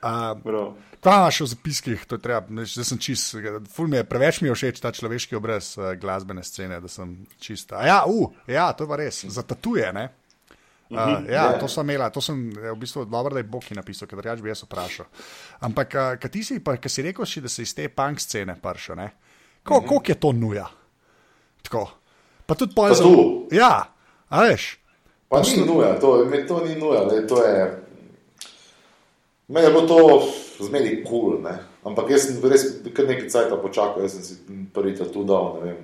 [0.00, 0.72] Uh,
[1.04, 4.56] Kaj imaš v zapiskih, to je treba, zdaj sem čist, mi je, preveč mi je
[4.56, 7.84] všeč ta človeški obraz uh, glasbene scene, da sem čista.
[7.84, 10.08] Ja, uh, ja, to je pa res, za tatuje, ne.
[10.90, 11.58] Uh, ja, yeah.
[11.58, 14.52] to sem imela, to sem v bistvu dobro, da je Bog napisal, ker drugače bi
[14.52, 15.08] jaz vprašal.
[15.66, 18.22] Ampak, uh, kaj ti si, pa, kaj si rekel, si, da se iz te punk
[18.22, 19.08] scene prša, ne?
[19.64, 19.88] Ko, mm -hmm.
[19.88, 20.66] Koliko je to nuja?
[21.62, 21.90] Tako.
[22.46, 23.04] Pa tudi pojjo za.
[23.50, 23.94] Ja,
[24.28, 24.78] a veš.
[25.28, 27.82] Pa ni nuja, to, me, to ni nuja, le, to je.
[29.48, 30.22] Meni je bilo to
[30.64, 31.58] zmeri kul, cool, ne?
[31.84, 32.64] Ampak jaz sem res
[32.94, 34.34] kar nekaj cajta počakal, jaz sem si
[34.74, 35.76] prvi tu dal, ne vem,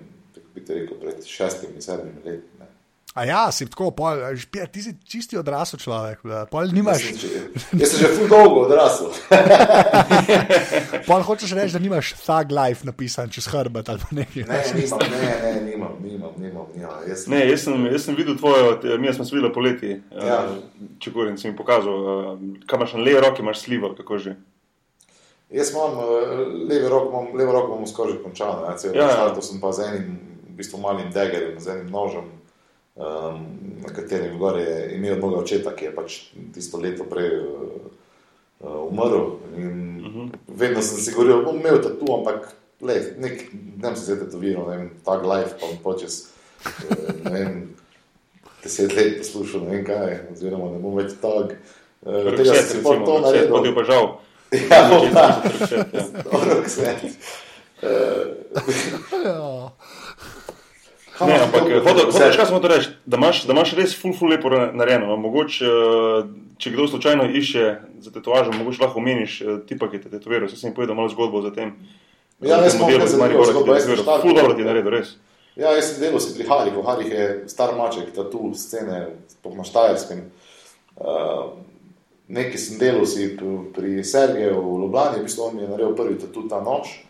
[0.55, 2.63] bi te rekel, pred šestimi, sedmimi leti.
[3.13, 6.23] A ja, si tako, pol, špija, ti si čisti odrasel človek.
[6.73, 7.03] Nimaš...
[7.77, 9.13] Jaz sem že ful dolgo odrasel.
[11.09, 14.49] pol hočeš reči, da nimaš thug life napisan čez hrbet ali nekaj.
[14.49, 16.73] Ne, nimam, ne, ne, nimam, nimam, nimam.
[16.73, 19.93] Ja, jaz, ne, jaz, sem, jaz sem videl tvojo, mi smo se videli poleti.
[20.01, 20.41] Eh, ja.
[20.97, 22.35] Če govorim, si mi pokazal, eh,
[22.65, 24.39] kam imaš na levi roki, imaš slivo, kako že.
[25.53, 28.73] Jaz imam eh, levi rok, imam, levo roko imam skoraj končano.
[28.73, 29.33] Ja, ja.
[29.37, 30.17] To sem pa z enim,
[30.49, 32.39] v bistvu malim degerjem, z enim nožem
[32.95, 33.47] um,
[33.83, 36.19] na katerem gor je imel mojega očeta, ki je pač
[36.55, 39.39] tisto leto prej uh, umrl.
[39.57, 39.69] In
[40.05, 40.21] uh mhm.
[40.21, 40.29] -huh.
[40.47, 44.31] vedno sem si govoril, bom imel to tu, ampak le, nek, ne vem, se zdaj
[44.31, 46.29] to viro, ne vem, tag life, pa bom počes,
[47.25, 47.75] ne vem,
[48.63, 51.57] deset let poslušal, ne vem kaj, oziroma ne bom več tag.
[52.03, 53.57] Uh, tega sem si pol to naredil.
[53.57, 54.19] Hodil pa žal.
[54.53, 54.81] Ja,
[55.15, 55.27] pa,
[56.27, 57.05] dobro, kset.
[57.83, 59.71] Uh,
[61.21, 61.69] Ne, ampak
[62.37, 65.17] kaj smo to reči, da imaš, da imaš res ful, ful lepo narejeno.
[65.21, 67.67] Mogoče, eh, če kdo slučajno išče
[68.01, 70.49] za tetovažo, mogoče lahko omeniš eh, tipa, ki te tetoviruje.
[70.51, 71.77] Jaz sem povedal malo zgodbo za tem.
[72.41, 75.15] Ja, jaz sem videl, da je to ful dobro ti naredil, res.
[75.57, 76.83] Ja, jaz sem delal si pri Harihu.
[76.87, 79.05] Harih je star maček, ta tu scene
[79.45, 80.25] po Maštajerskem.
[80.97, 81.53] Uh,
[82.33, 86.17] nekaj sem delal si pri Sergeju v Ljubljani, v bistvu on mi je naredil prvi
[86.25, 87.03] tudi ta noč.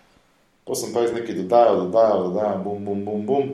[0.66, 3.46] Pa sem pa jaz nekaj dodajal, dodajal, dodajal, bum, bum, bum, bum.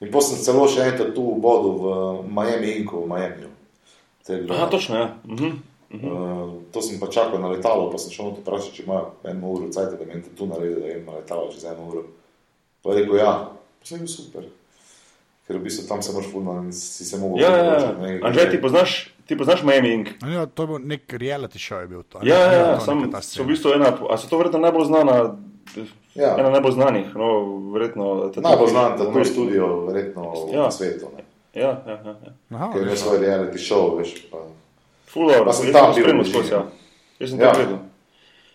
[0.00, 1.84] In potem sem celo še en tu vodil v
[2.32, 3.50] Miami Inku, v Miami.
[4.48, 5.08] Aha, točno, ja.
[5.26, 5.70] Mhm.
[5.90, 9.50] Uh, to sem pa čakal na letalo, pa sem šel to vprašati, če ima eno
[9.50, 12.04] uro cajt, da je tu naredil, da ima letalo čez eno uro.
[12.84, 13.32] Pa je rekel, ja,
[13.82, 14.46] sem rekel, super.
[15.48, 17.90] Ker v bistvu tam se moraš fulno in si se mogel Ja, ja, ja.
[18.22, 20.14] Anže, ti poznaš, ti poznaš Miami Ink?
[20.22, 21.82] Ja, to je bil nek reality show.
[21.82, 22.22] Je bil to?
[22.22, 25.16] Ja, ja, ja, to sam, so v bistvu ena, a so to verjetno najbolj znana,
[26.14, 26.36] Ja.
[26.38, 27.28] ena najbolj znanih, no,
[27.70, 28.32] verjetno.
[28.36, 29.30] Najbolj znan tattoo Ameriki.
[29.30, 30.62] studio, verjetno Ja.
[30.62, 31.06] na svetu.
[31.16, 31.24] Ne.
[31.54, 32.14] Ja, ja, ja.
[32.50, 32.70] ja.
[32.72, 34.30] Ker ima svoj reality show, veš.
[34.30, 34.38] Pa.
[35.06, 36.56] Ful dobro, Pa sem tam sem bil spremljal skozi, bližini.
[36.56, 36.66] ja.
[37.18, 37.52] Jaz sem Ja.
[37.52, 37.78] to gledal.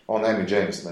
[0.08, 0.92] On, Amy James, ne.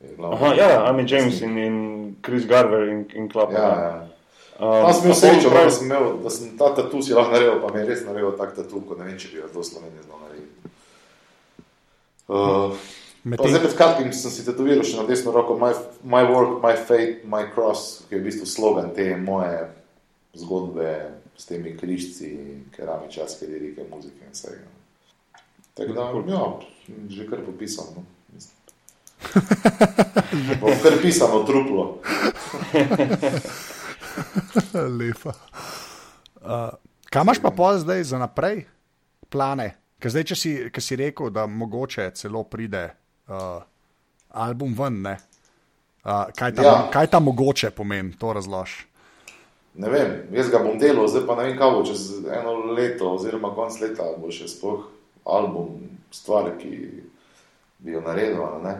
[0.00, 0.16] Je.
[0.22, 1.76] Aha, ja, ja, Amy James in, in
[2.22, 3.52] Chris Garver in, in Klap.
[3.52, 4.06] Ja, ja.
[4.54, 7.32] Um, Tam sem imel srečo, pravi- da sem imel, da sem ta tatu si lahko
[7.32, 9.62] naredil, pa mi je res naredil tak tatu, ko ne vem, če bi ga do
[9.62, 10.68] Slovenije znal narediti.
[12.28, 12.72] Uh,
[13.24, 15.72] Med pa tem- zdaj pred kratkim sem si tetoviral še na desno roko my,
[16.04, 19.64] my work, my fate, my cross, ki je v bistvu slogan te moje
[20.36, 22.28] zgodbe s temi križci,
[22.76, 24.68] keramičarske lirike, muzike in vsega.
[25.74, 26.42] Tako da, ja,
[27.08, 28.04] že kar popisano.
[28.04, 28.04] No.
[30.60, 31.98] Bom kar pisano truplo.
[34.98, 35.32] Lepa.
[36.44, 36.76] Uh,
[37.08, 38.66] kaj imaš pa pol zdaj za naprej,
[39.32, 39.80] plane?
[39.96, 42.84] Ker zdaj, če si, si rekel, da mogoče celo pride
[43.28, 43.62] uh,
[44.30, 45.16] album ven, ne?
[46.04, 46.74] Uh, kaj, ta, Ja.
[46.92, 48.84] kaj ta mogoče pomeni, to razloži.
[49.74, 53.08] Ne vem, jaz ga bom delal, zdaj pa ne vem, kaj bo čez eno leto,
[53.16, 54.84] oziroma konc leta, bo še sploh
[55.24, 55.80] album,
[56.14, 56.70] stvar, ki
[57.82, 58.44] bi jo naredil.
[58.62, 58.74] Ne?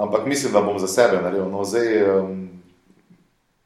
[0.00, 1.50] Ampak mislim, da bom za sebe naredil.
[1.52, 2.38] No, zdaj, um,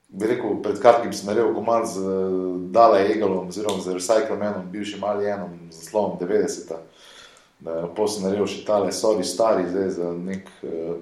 [0.08, 5.04] bi rekel, pred kratkim sem naredil komad z uh, Dale Egelom, oziroma z Recyclamenom, bivšim
[5.04, 6.72] Alienom, z naslovom 90.
[6.74, 6.95] Uh,
[7.64, 10.50] Potem sem naredil še tale, sorry, stari, zdaj za nek.
[10.62, 10.96] Uh,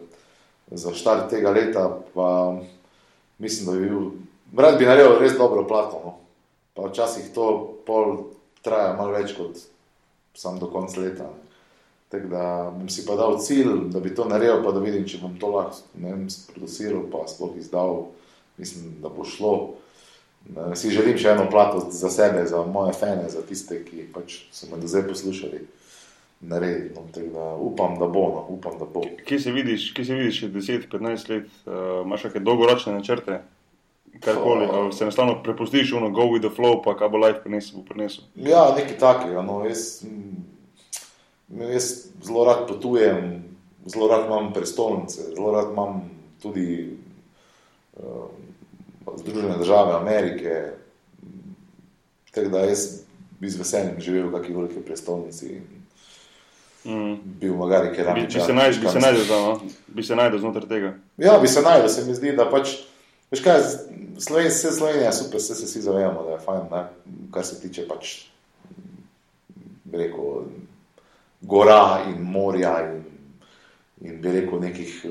[0.75, 1.83] Za štart tega leta,
[2.15, 2.57] pa
[3.39, 4.07] mislim, da bi bil
[4.57, 6.13] Rad bi naredil res dobro plato, no.
[6.75, 7.47] pa včasih to
[7.87, 8.31] pol
[8.63, 9.59] traja malo več kot
[10.35, 11.27] sam do konca leta.
[12.13, 15.19] Tako da bom si pa dal cilj, da bi to naredil, pa da vidim, če
[15.23, 18.05] bom to lahko ne vem, sproduciral, pa sploh izdal.
[18.55, 19.55] Mislim, da bo šlo.
[20.79, 24.69] Si želim še eno plato za sebe, za moje fane, za tiste, ki pač so
[24.71, 25.65] me do zdaj poslušali.
[26.41, 29.03] Narediti, no, da upam, da bo, no, upam, da bo.
[29.24, 31.72] Kje se vidiš, kje se vidiš, 10-15 let, uh,
[32.05, 33.41] imaš kakšne dolgoročne načrte,
[34.20, 37.78] karkoli, ali se enostavno prepustiš, ono, go with the flow, pa kaj bo life prinesel,
[37.78, 38.24] bo prinesel.
[38.35, 39.43] Ja, nekaj takega.
[39.43, 41.91] No, jaz, mm, jaz
[42.22, 43.45] zelo rad potujem,
[43.87, 46.03] zelo rad imam prestolnice, zelo rad imam
[46.43, 46.97] tudi
[47.97, 48.28] uh,
[49.16, 50.72] Združene države Amerike.
[52.30, 53.01] Tako da jaz
[53.41, 55.74] bi z veseljem živel v kakšni veliki prestolnici in
[56.85, 57.14] Mm.
[57.41, 58.43] bil magari keramičar.
[58.43, 59.61] bi bi se najdel, tam, no?
[59.87, 60.95] bi se najdel znotraj tega.
[61.16, 62.74] Ja, bi se najdel, se mi zdi, da pač.
[63.30, 63.62] Veš kaj,
[64.18, 66.82] Slovenija, vse Slovenija super, vse se vsi zavedamo, da je fajn, ne?
[67.32, 68.12] kar se tiče pač,
[69.85, 70.45] bi rekel,
[71.41, 73.01] gora in morja in,
[74.01, 75.07] in bi rekel nekih,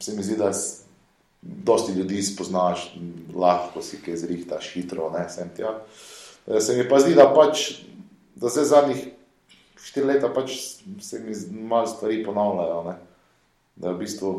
[0.00, 0.52] se mi zdi, da
[1.42, 2.92] dosti ljudi spoznaš,
[3.34, 5.78] lahko si kaj zrihtaš, hitro, ne, sem tja.
[6.46, 7.80] Eh, Se mi pa zdi, da pač,
[8.36, 9.06] da zdaj zadnjih
[9.78, 10.56] štiri leta pač
[11.00, 12.94] se mi z- malo stvari ponavljajo, ne.
[13.76, 14.32] Da v bistvu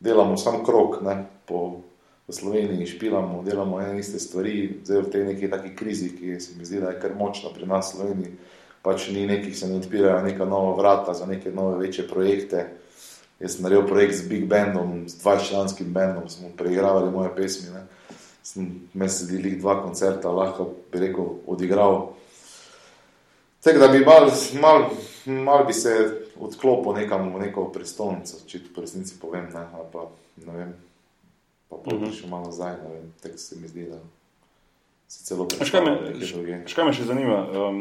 [0.00, 1.80] delamo sam krok, ne, po
[2.28, 6.54] v Sloveniji špilamo, delamo ene iste stvari, zdaj v tej neki taki krizi, ki se
[6.58, 8.36] mi zdi, da je kar močna pri nas v Sloveniji,
[8.82, 12.68] pač ni nekih, se ne odpirajo neka nova vrata za neke nove večje projekte.
[13.40, 17.72] Jaz sem naredil projekt z Big Bandom, s 20-članskim bandom, smo preigravali moje pesmi.
[17.72, 17.86] Ne.
[18.42, 22.12] Sem med sedeli dva koncerta, lahko bi rekel, odigral.
[23.60, 24.86] Tako da bi mal, mal,
[25.26, 25.92] mal bi se
[26.36, 30.06] odklopil nekam v neko prestolnico, če ti po resnici povem, ne, ali pa
[30.38, 30.70] ne vem,
[31.68, 31.84] pa Mhm.
[31.84, 33.98] pojdi še malo nazaj, ne vem, tako se mi zdi, da
[35.08, 36.58] se celo Veš, kaj me, predstavljam nekje drugje.
[36.58, 37.38] veš, kaj me še zanima?
[37.50, 37.80] Um,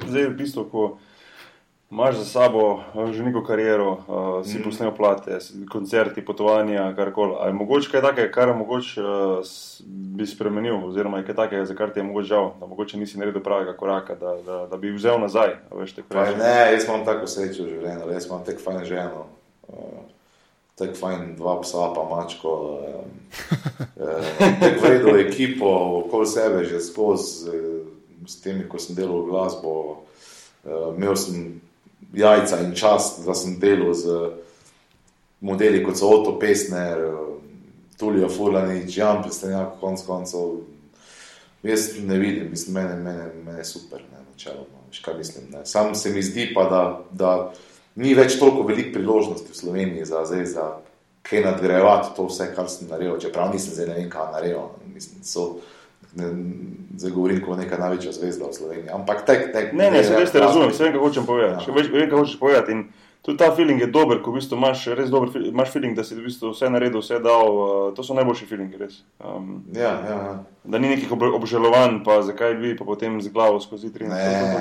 [0.00, 0.86] zdaj, v bistvu, ko
[1.90, 4.62] imaš za sabo uh, že neko kariero, uh, si mm.
[4.64, 5.38] posnel plate,
[5.72, 7.34] koncerti, potovanja, karkoli.
[7.40, 9.44] Ali je mogoče kaj takega, kar mogoče uh,
[9.88, 13.18] bi spremenil, oziroma je kaj takega, za kar ti je mogoče žal, da mogoče nisi
[13.18, 15.56] naredil pravega koraka, da, da, da bi vzel nazaj.
[15.72, 16.38] Veš, rečem.
[16.38, 19.24] ne, jaz imam tako srečo v življenju, jaz imam tako fajn ženo,
[19.68, 20.02] uh,
[20.76, 22.52] tako fajn dva psa, pa mačko,
[22.98, 23.14] um,
[24.04, 24.28] uh,
[24.60, 25.72] tako vredno ekipo
[26.04, 27.88] okoli sebe že skozi, uh,
[28.28, 29.72] s temi, ko sem delal glasbo.
[30.68, 31.62] Uh, imel sem
[32.14, 34.30] jajca in čas, da sem delal z
[35.40, 37.38] modeli kot so Otto Pesner, uh,
[37.98, 40.60] Tulio Furlanič, Jan Prestenjak, konc koncev.
[41.62, 45.48] Jaz ne vidim, mislim, mene, mene, mene super, ne, načeloma, veš kaj mislim.
[45.52, 45.64] Ne.
[45.66, 47.32] Sam se mi zdi pa, da, da
[47.98, 50.68] ni več toliko velik priložnosti v Sloveniji za, zdaj, za
[51.26, 54.70] kaj nadgrajevati to vse, kar sem naredil, čeprav nisem zdaj ne vem, kaj naredil.
[54.94, 55.48] Mislim, so,
[56.14, 56.26] ne,
[56.94, 58.88] zdaj govorim kot neka največja zvezda v Sloveniji.
[58.90, 61.64] Ampak tek, tek, Ne, ne, se res te razumem, vse vem, kaj hočem povedati.
[61.64, 61.74] Ja.
[61.74, 62.72] Več- Vem, kaj hočeš povedati.
[62.72, 62.80] In
[63.20, 66.14] tudi ta feeling je dober, ko v bistvu imaš res dober imaš feeling, da si
[66.14, 67.44] v bistvu vse naredil, vse dal.
[67.50, 69.02] Uh, to so najboljši feelingi, res.
[69.18, 70.34] Um, Ja, ja, ja.
[70.64, 74.16] da ni nekih ob obžalovanj, pa zakaj bi pa potem z glavo skozi tri Ne,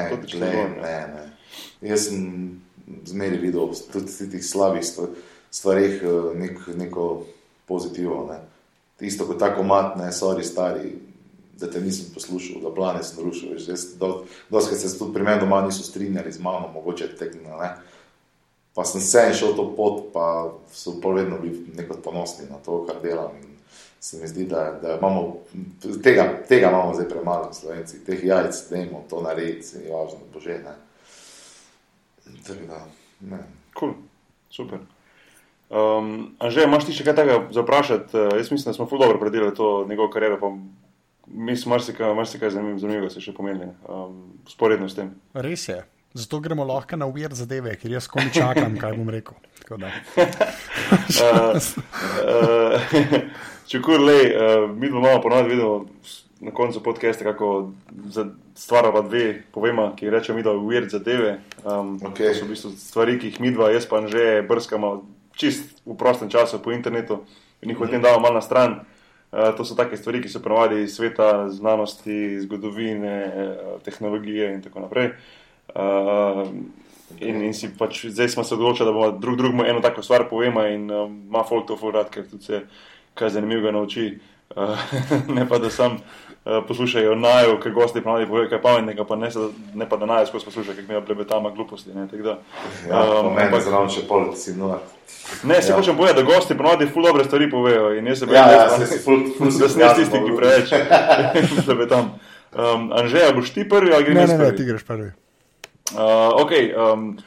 [0.10, 1.24] to- to- to dovolj, ne, ne.
[1.84, 2.60] Jaz sem
[3.06, 5.16] zmeraj videl tudi v teh slabih stvar-
[5.50, 7.24] stvareh eh, nek, neko
[7.66, 8.28] pozitivo.
[8.28, 8.40] Ne.
[9.00, 10.90] Isto kot tako mat, ne, sorry, stari,
[11.60, 13.54] da te nisem poslušal, da plane sem rušil.
[13.54, 17.58] veš, Jaz, do, doskrat se tudi pri meni doma niso strinjali z mano, mogoče tekno.
[17.62, 17.76] Ne.
[18.76, 22.58] Pa sem se en šel to pot, pa so pa vedno bili neko ponosni na
[22.66, 23.38] to, kar delam.
[23.42, 23.56] In
[24.00, 25.38] se mi zdi, da, da imamo
[26.04, 30.60] tega, tega imamo zdaj premalo, slovenci, teh jajc, da imamo to narediti, je važno, bože.
[30.64, 30.76] Ne.
[32.48, 32.86] Tako da,
[33.22, 33.44] ne.
[33.80, 33.94] Cool.
[34.52, 34.80] Super.
[35.70, 38.16] Um, Anže, imaš ti še kaj takega za vprašati?
[38.16, 40.54] Uh, jaz mislim, da smo ful dobro predelali to njegovo kariero, pa
[41.28, 44.18] mislim, marsikaj, marsikaj zanimiv- zanimivega se še pomenili, um,
[44.48, 45.12] sporedno s tem.
[45.34, 45.84] Res je.
[46.14, 49.36] Zato gremo lahko na uvir zadeve, ker jaz komi čakam, kaj bom rekel.
[49.60, 49.92] Tako da.
[50.88, 51.58] Uh,
[52.24, 52.82] uh,
[53.70, 55.86] Čukur, lej, uh, mi dva imamo ponovadi vidimo
[56.40, 57.72] na koncu podcasta, kako
[58.06, 58.26] za
[58.56, 61.40] stvar pa dve povema, ki rečemo mi, da je weird zadeve.
[61.66, 62.18] Um, Ok.
[62.18, 65.04] To so v bistvu stvari, ki jih mi dva, jaz pa že brskamo
[65.36, 67.26] čist v prostem času po internetu
[67.62, 68.86] in jih potem damo malo na stran.
[69.38, 74.62] Uh, to so take stvari, ki so ponovadi iz sveta znanosti, zgodovine, uh, tehnologije in
[74.62, 75.12] tako naprej.
[75.76, 76.48] Uh,
[77.20, 80.26] in, in si pač zdaj smo se odločili, da bomo drug drugemu eno tako stvar
[80.30, 82.64] povemo in uh, ima folk to furat, ker tudi se
[83.14, 84.08] kaj zanimivega nauči.
[84.16, 84.37] Uh,
[85.30, 86.00] ne pa da sam uh,
[86.68, 89.30] poslušajo najo, ker gosti pravijo, povejo kaj pametnega, pa ne,
[89.74, 91.90] ne pa da najo skozi poslušajo, ker mi blebetama gluposti.
[91.90, 92.38] Ne, tako da,
[92.90, 94.80] Ja, um, ampak- zraven še pol, si nor.
[95.44, 95.76] ne, se Ja.
[95.78, 98.78] hočem povedati, da gosti pravijo ful dobre stvari povejo in jaz se Ja, ja, da-
[98.78, 100.70] se si ful, ful da jaz tisti, ki preveč
[101.66, 102.14] blebetam.
[102.54, 105.12] Um, Anžeja, boš ti prvi ali grem Ne, ne, ne, ti greš prvi.
[105.94, 106.00] Uh,
[106.42, 107.18] okay, um,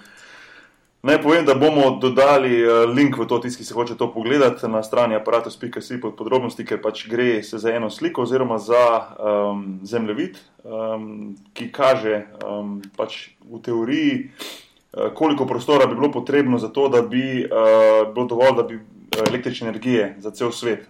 [1.02, 4.68] naj povem, da bomo dodali uh, link v to, tisti, ki se hoče to pogledati
[4.68, 8.84] na strani aparatus.si pod podrobnosti, ker pač gre se za eno sliko oziroma za
[9.16, 16.58] um, zemljevid, um, ki kaže um, pač v teoriji, uh, koliko prostora bi bilo potrebno
[16.58, 18.80] za to, da bi uh, bilo dovolj, da bi
[19.28, 20.88] električne energije za cel svet.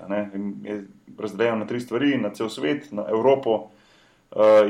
[0.63, 0.85] Je
[1.19, 3.71] razdeljeno na tri stvari, na cel svet, na Evropo,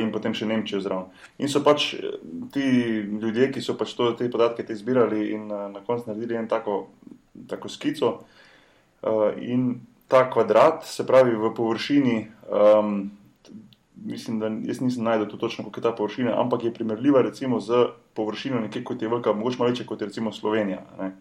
[0.00, 1.10] in potem še Nemčijo zraven.
[1.38, 2.16] In so pač eh,
[2.52, 2.64] ti
[3.04, 6.48] ljudje, ki so pač to, te podatke te zbirali in uh, na koncu naredili en
[6.48, 6.86] tako,
[7.50, 8.12] tako skico.
[9.04, 12.16] Uh, in ta kvadrat, se pravi v površini,
[12.48, 13.10] um,
[14.00, 17.60] mislim, da jaz nisem najdel tu točno, koliko je ta površina, ampak je primerljiva recimo
[17.60, 17.84] z
[18.16, 20.82] površino nekje kot je velika, mogoče malo večja kot je recimo Slovenija.
[20.98, 21.12] Ne?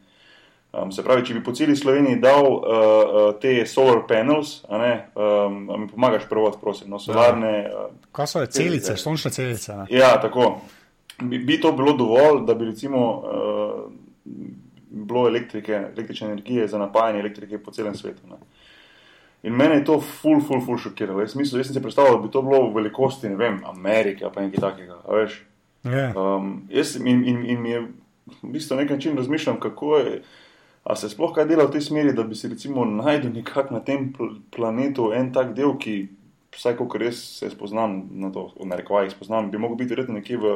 [0.71, 4.77] Um, se pravi, če bi po celi Sloveniji dal uh, uh, te solar panels, a
[4.77, 7.53] ne, um, mi pomagaš prevod, prosim, no, solarne.
[7.73, 9.73] Uh, Kaj so celice, sončne celice?
[9.79, 9.87] Ne?
[9.89, 10.59] Ja, tako.
[11.21, 13.81] Bi, bi to bilo dovolj, da bi recimo uh,
[14.89, 18.29] bilo elektrike, električne energije za napajanje elektrike po celem svetu.
[18.29, 18.37] Ne.
[19.43, 21.23] In mene je to ful, ful, ful šokiralo.
[21.23, 24.25] Jaz, mislil, jaz sem si predstavljal, da bi to bilo v velikosti, ne vem, Amerike
[24.27, 24.99] ali pa nekaj takega.
[25.09, 25.45] Veš,
[25.87, 26.09] Ja.
[26.11, 27.79] um, jaz in, in, in mi je
[28.43, 30.21] v bistvu na nek način razmišljam, kako je.
[30.83, 33.81] A se sploh kaj dela v tej smeri, da bi si recimo najdel nekako na
[33.83, 36.07] tem pl planetu en tak del, ki,
[36.55, 40.39] vsaj kot res se spoznam na to, v narekovajih spoznam, bi mogel biti verjetno nekje
[40.39, 40.55] v,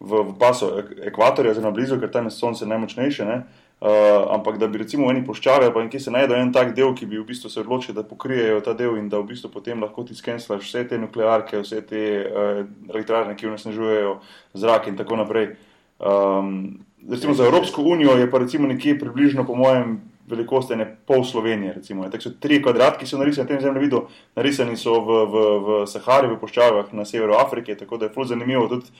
[0.00, 3.28] v, v pasu ek ekvatorja, zelo blizu, ker tam je sonce najmočnejše.
[3.28, 3.38] Ne?
[3.76, 6.70] Uh, ampak da bi recimo v eni puščavi ali pa nekje se najdel en tak
[6.76, 9.50] del, ki bi v bistvu se odločil, da pokrijejo ta del in da v bistvu
[9.52, 14.14] potem lahko ti skenslaš vse te nuklearke, vse te uh, elektrarne, ki onesnažujejo
[14.56, 15.52] zrak in tako naprej.
[16.00, 16.80] Um,
[17.10, 21.72] recimo za Evropsko unijo je pa recimo nekje približno, po mojem, velikost ene pol Slovenije.
[21.72, 22.10] Recimo, ne.
[22.10, 25.82] Tako so tri kvadratki, ki so narisani na tem zemljevidu, narisani so v, v, v
[25.86, 28.90] Sahari, v puščavah na severu Afrike, tako da je ful zanimivo tudi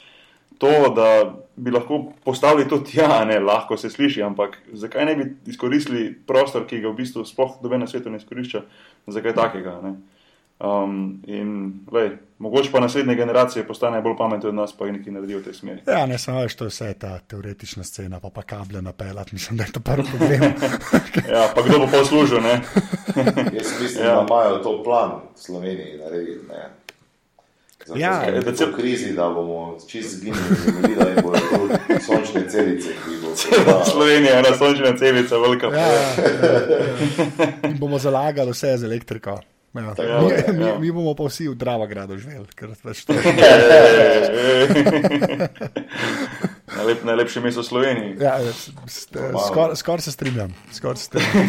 [0.59, 5.25] to, da bi lahko postavili to tja, ne, lahko se sliši, ampak zakaj ne bi
[5.51, 8.63] izkoristili prostor, ki ga v bistvu sploh dobe na svetu ne izkorišča,
[9.07, 9.81] za kaj takega.
[9.83, 9.97] Ne.
[10.59, 15.13] Um, in lej, mogoče pa naslednje generacije postanejo bolj pametne od nas, pa jih nekaj
[15.13, 15.83] naredijo v tej smeri.
[15.87, 19.57] Ja, ne samo veš, to je vse ta teoretična scena, pa pa kable napeljati, mislim,
[19.59, 20.43] da je to prvi problem.
[21.33, 22.61] Ja, pa kdo bo pa služil, ne?
[23.59, 24.15] Jaz mislim, Ja.
[24.15, 26.47] da imajo to plan v Sloveniji narediti.
[26.49, 26.71] Ne.
[27.87, 31.39] Zato, Ja, ja, da v krizi, da bomo čist zginili, da jim bodo
[32.07, 32.89] sončne celice,
[33.23, 33.85] bo.
[33.93, 35.67] Slovenija je ena sončna celica, velika.
[35.67, 36.01] Ja, ja,
[37.41, 37.71] ja.
[37.71, 39.39] In bomo zalagali vse z elektriko.
[39.77, 39.95] Ja.
[39.99, 40.53] Ja, Mi, ja.
[40.75, 42.47] mi, mi bomo pa vsi v Dravogradu živeli.
[42.53, 43.13] ker pač to-
[46.77, 48.11] Najlep, najlepše mesto v Sloveniji.
[48.21, 48.37] Ja,
[49.41, 50.53] Skoraj skor se strinjam.
[50.71, 51.47] Skor se strinjam.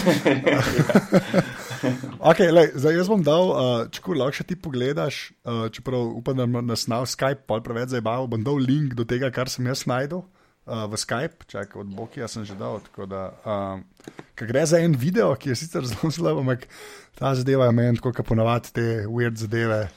[2.31, 3.57] okay, lej, zdaj jaz bom dal, uh,
[3.89, 8.29] če lahko še ti pogledaš, uh, čeprav upam, da nas na Skype pol preveč zabaval,
[8.29, 10.23] bom dal link do tega, kar sem jaz najdel.
[10.67, 12.83] Uh, v Skype, čakaj, od Bokija sem že dal.
[13.07, 13.87] Da, um,
[14.35, 16.67] gre za en video, ki je sicer zelo slab, ampak
[17.15, 19.87] ta zadeva je meni, kot ponavadi te weird zadeve,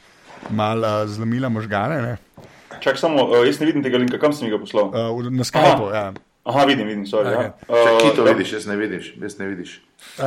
[0.55, 1.99] malo uh, zlomila možgane.
[2.07, 2.15] Ne?
[2.79, 4.95] Čak samo, uh, jaz ne vidim tega linka, kam sem ga poslal.
[4.95, 6.15] Uh, na Skypeu, ja.
[6.45, 7.33] Aha, vidim, vidim, sorry.
[7.33, 7.53] Ja.
[7.69, 8.33] Če Uh, ti to ja.
[8.33, 9.75] vidiš, jaz ne vidiš, jaz ne vidiš.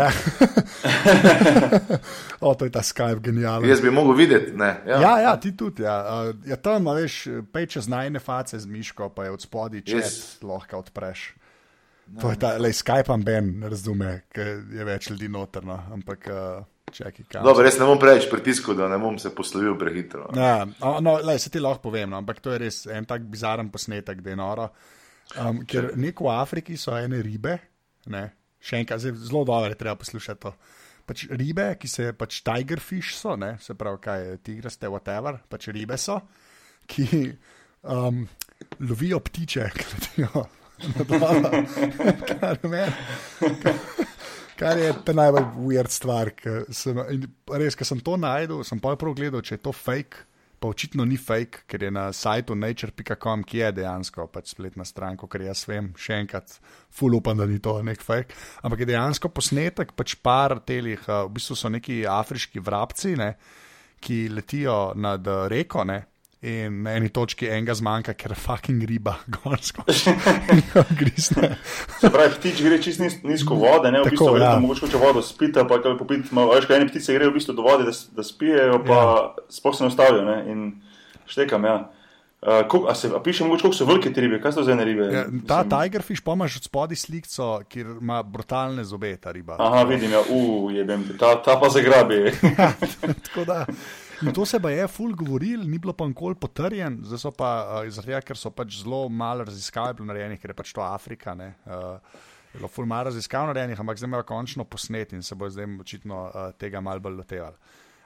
[2.39, 3.69] o, to je ta Skype, genialen.
[3.69, 4.75] Jaz bi mogel videti, ne.
[4.87, 4.99] Ja.
[5.01, 5.83] Ja, ja, ti tudi.
[5.83, 5.97] Ja.
[6.29, 9.81] Uh, ja, tam, a veš, pej čez najne face z miško, pa je od spodaj
[9.81, 10.45] če Jaz- yes.
[10.45, 11.33] lahko odpreš.
[12.21, 16.61] To je ta, lej, Skype Ben, ne razume, ker je več ljudi notrno, ampak uh,
[17.31, 17.43] kam.
[17.43, 20.27] Dobro, jaz ne bom preveč pritiskal, da ne bom se poslovil prehitro.
[20.37, 23.23] Ja, a, no, lej, se ti lahko povem, no, ampak to je res en tak
[23.25, 24.67] bizaren posnetek, da je noro.
[25.41, 27.55] Um, ker neko v Afriki so ene ribe,
[28.13, 28.23] ne,
[28.61, 30.51] še enkrat, zelo dobro je treba poslušati to.
[31.09, 35.67] Pač ribe, ki se pač tigerfish so, ne, se pravi, kaj je tigraste, whatever, pač
[35.75, 36.19] ribe so,
[36.87, 37.07] ki
[37.83, 38.21] um,
[38.79, 40.45] lovijo ptiče, ki letijo
[40.93, 41.51] nad vodo.
[42.29, 43.57] Kar meni-
[44.55, 46.29] Kar je ta najbolj weird stvar.
[46.71, 46.99] Sem,
[47.49, 50.21] res, ko sem to najdel, sem pa prav gledal, če je to fake.
[50.63, 55.17] Pa očitno ni fake, ker je na sajtu nature.com, ki je dejansko pač spletna stran,
[55.19, 56.53] ker jaz vem, še enkrat,
[56.87, 58.31] full upam, da ni to nek fake.
[58.63, 63.33] Ampak je dejansko posnetek, pač par telih, uh, v bistvu so neki afriški vrabci, ne,
[63.99, 65.83] ki letijo nad reko.
[65.83, 65.99] Ne,
[66.43, 69.85] In na eni točki enega zmanjka, ker fucking riba, gorsko.
[70.99, 71.53] Grisne.
[72.01, 74.49] Se pravi, ptič gre čist nis, nizko vode, ne v Tako, bistvu, ja.
[74.49, 74.59] ja.
[74.59, 76.27] mogoče hoče vodo spiti, pa kaj popiti.
[76.31, 79.07] malo- Veš, kaj ene ptice grejo v bistvu do vode, da, da spijejo, pa Ja.
[79.13, 79.45] ja.
[79.49, 80.21] sploh se ne ustavijo.
[80.21, 80.37] Ne?
[80.47, 80.59] In
[81.25, 81.77] štekam, ja.
[82.43, 84.71] Uh, koliko, a, se, a piše mogoče, koliko so velike te ribe, kaj so za
[84.71, 85.05] ene ribe?
[85.05, 89.55] Ja, ta Mislim- tigerfish pomaž od spodaj slikco, kjer ima brutalne zobe, ta riba.
[89.57, 90.19] Aha, vidim, ja,
[90.73, 92.33] jebem te, ta, ta pa zagrabi.
[93.25, 93.63] Tako da.
[94.23, 97.49] In to se je ful govoril, ni bilo pa nikoli potrjen, zdaj so pa,
[97.83, 100.81] uh, zaradi tega, ker so pač zelo malo raziskav bilo narejenih, ker je pač to
[100.81, 101.33] Afrika.
[101.35, 101.99] Ne, uh,
[102.53, 105.67] je bilo ful malo raziskav narejenih, ampak zdaj imajo končno posnet in se bo zdaj
[105.83, 107.59] očitno uh, tega malo bolj lotevali.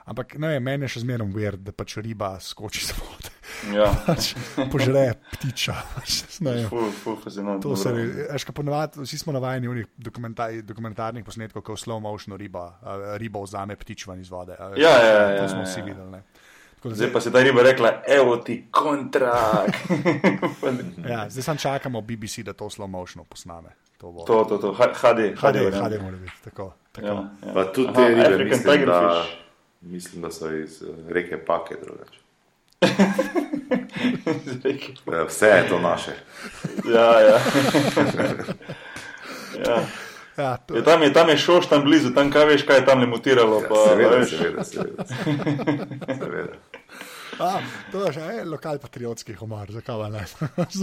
[0.07, 3.31] Ampak ne, vem, meni je še zmeraj weird, da pač riba skoči z vode,
[3.75, 4.29] ja, pač
[4.71, 5.75] požre ptiča.
[5.97, 6.21] Pač,
[6.69, 7.17] ful, ful.
[7.63, 12.69] To se ponavadi, vsi smo navajeni v dokumentar, dokumentarnih posnetkov, ko slow motionu riba,
[13.19, 14.55] riba vzame ptič ven iz vode.
[14.55, 15.85] a veš, Ja, ja, ja, To smo ja, vsi ja.
[15.85, 16.11] videli.
[16.11, 16.23] Ne.
[16.77, 19.75] Da Zdaj pa se ta riba rekla, evo ti kontrakt.
[21.11, 23.75] Ja, zdaj samo čakamo BBC, da to slow motionu posname.
[23.97, 24.23] To bo.
[24.23, 25.89] to, to, to, HD, HD, varianta.
[25.89, 26.37] HD mora biti.
[26.43, 27.07] Tako, tako.
[27.07, 27.53] Ja, ja.
[27.53, 29.46] Pa tudi Aha, te ribe, African mislim da, tigerfish.
[29.81, 32.19] Mislim, da so iz eh, reke Pake drugače.
[35.13, 36.11] Eh, Vse je to naše.
[36.85, 37.39] Ja, ja.
[39.67, 39.81] ja.
[40.37, 42.85] Ja, to, Je, tam, je, tam je šoš, tam blizu, tam kaj veš, kaj je
[42.85, 43.61] tam le mutiralo.
[43.69, 44.29] Pa, Seveda, veš.
[44.29, 45.03] seveda, seveda.
[46.13, 46.53] seveda.
[47.39, 47.57] a,
[47.91, 50.25] to je že je lokal patriotski humor, zakaj ne?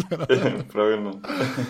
[0.73, 1.21] Pravilno.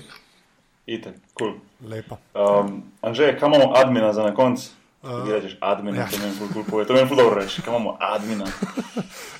[0.86, 1.54] Itek, cool.
[1.88, 2.18] lepa.
[2.34, 4.60] Um, Anže, kam imamo admina za na konc?
[5.04, 6.08] Uh, Uh, rečeš admina, ja.
[6.12, 6.86] to meni ful, pove.
[6.86, 8.45] To meni ful dobro reči, kam imamo admina.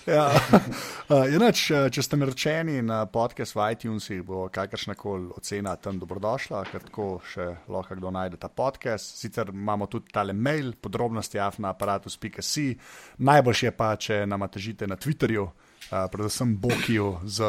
[0.06, 0.32] Ja.
[1.06, 6.64] Uh, inač, če ste naročeni na podcast v iTunesih, bo kakršna koli ocena tam dobrodošla,
[6.72, 9.20] ker tako še lahko kdo najde ta podcast.
[9.22, 12.66] Sicer imamo tudi tale mail, podrobnosti afna aparatus.si.
[13.22, 15.46] Najboljše je pa, če nam težite na Twitterju,
[15.90, 17.48] Uh, predvsem Bokiju z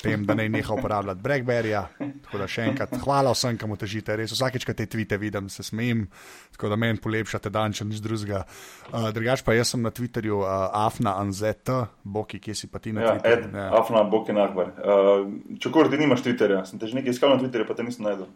[0.00, 1.82] tem, da ne neha uporabljati Blackberryja.
[2.24, 4.14] Tako da še enkrat hvala vsem, ki mu težite.
[4.16, 6.06] Res vsakeč, ko te tvite vidim, se smejim,
[6.54, 8.44] tako da meni polepšate dan, če nič drugega.
[8.88, 11.68] Uh, drugač pa jaz sem na Twitterju uh, Afna Anzet,
[12.08, 13.52] Boki, kje si pa ti na Ja, Twitterju.
[13.52, 14.72] Ed, Afna, Bokin Akbar.
[14.80, 15.28] Uh,
[15.60, 18.30] Čekor, ti nimaš Twitterja, sem te že nekaj iskal na Twitterju, pa te nisem najdel.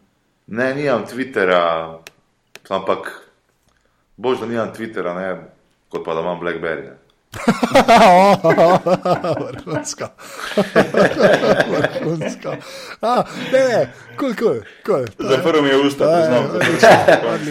[0.51, 1.63] Ne, nimam Twittera,
[2.69, 3.15] ampak
[4.19, 5.27] bož, da nimam Twittera, ne,
[5.89, 6.98] kot pa da imam Blackberry.
[9.39, 10.05] Vrhunsko.
[11.99, 12.55] Vrhunsko.
[13.01, 15.05] A, ne, kul, kul, kul.
[15.19, 16.43] Zaprl mi je usta, priznam.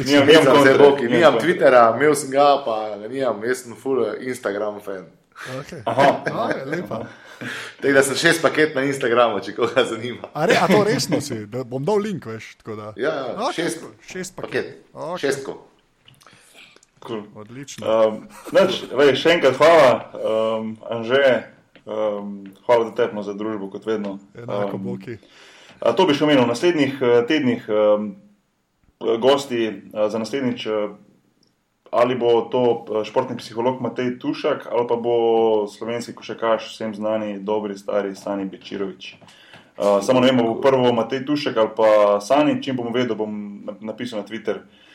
[0.06, 1.38] Nimam, nimam kontra, nimam.
[1.38, 5.06] Twittera, imel sem ga, pa nimam, jaz sem full Instagram fan.
[5.60, 5.82] Okay.
[5.86, 7.04] Aha, A, je lepa.
[7.80, 10.26] Tako da sem šest paket na Instagramu, če koga zanima.
[10.34, 12.56] A, re, a to resno si, da bom dal link, veš.
[12.58, 12.92] tako Da.
[12.96, 14.50] Ja, ja, Okej, šest- cool, šest paket.
[14.66, 15.18] Paket, Ok.
[15.22, 15.67] šestko.
[16.98, 17.22] Cool.
[17.34, 17.82] Odlično.
[17.82, 18.16] Um,
[18.52, 21.24] nač, vej, še enkrat hvala, um, Anže,
[21.84, 24.18] um, hvala za tepno za družbo, kot vedno.
[24.34, 25.18] Enako Um, boki.
[25.80, 28.16] A to bi še omenil v naslednjih uh, tednih, um,
[28.98, 29.60] gosti
[29.92, 30.96] uh, za naslednjič, uh,
[31.90, 32.64] ali bo to
[33.04, 35.14] športni psiholog Matej Tušak, ali pa bo
[35.70, 39.14] slovenski košakaš, vsem znani, dobri, stari Sani Bečirovič.
[39.78, 43.30] Uh, samo ne vemo, bo prvo Matej Tušek ali pa Sani, čim bom vedel, bom
[43.64, 44.66] na- napisal na Twitter.
[44.66, 44.87] Uh,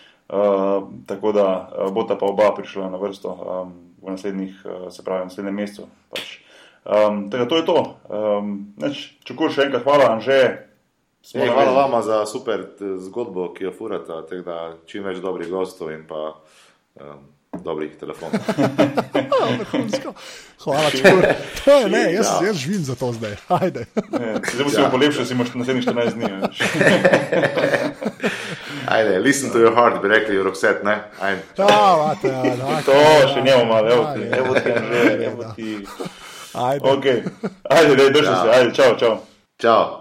[1.08, 5.04] tako da uh, bo ta pa oba prišla na vrsto um, v naslednjih, uh, se
[5.06, 5.88] pravi, v naslednjem mesecu.
[6.10, 6.40] Pač.
[6.84, 7.80] Um, tako da to je to.
[8.10, 10.40] Um, neč, čukur še enkrat hvala, Anže.
[11.24, 14.12] Ej, hvala vama za super t- zgodbo, ki jo furate,
[14.92, 16.34] čim več dobrih gostov in pa
[17.00, 17.22] um,
[17.64, 18.39] dobrih telefonov.
[19.43, 20.14] A, vrhunsko.
[20.64, 21.24] Hvala, čukur.
[21.66, 23.36] To je, ne, jaz, jaz živim za to zdaj.
[23.47, 23.86] Ajde.
[24.10, 24.89] Ne, Zdaj bo si ja.
[24.89, 26.28] polepšal, si imaš naslednjih 14 dni.
[28.95, 31.04] Ajde, listen to your heart, bi rekli Roxette, ne?
[31.22, 31.41] Ajde.
[31.58, 32.93] Ja, vate, ja, da, To
[33.34, 34.70] še njemu malo, evo evo ti,
[35.26, 35.86] evo ti.
[36.54, 36.89] Ajde.
[36.89, 37.06] Ok,
[37.70, 39.18] ajde, daj, drži se, ajde, čau, čau.
[39.58, 39.99] Čau.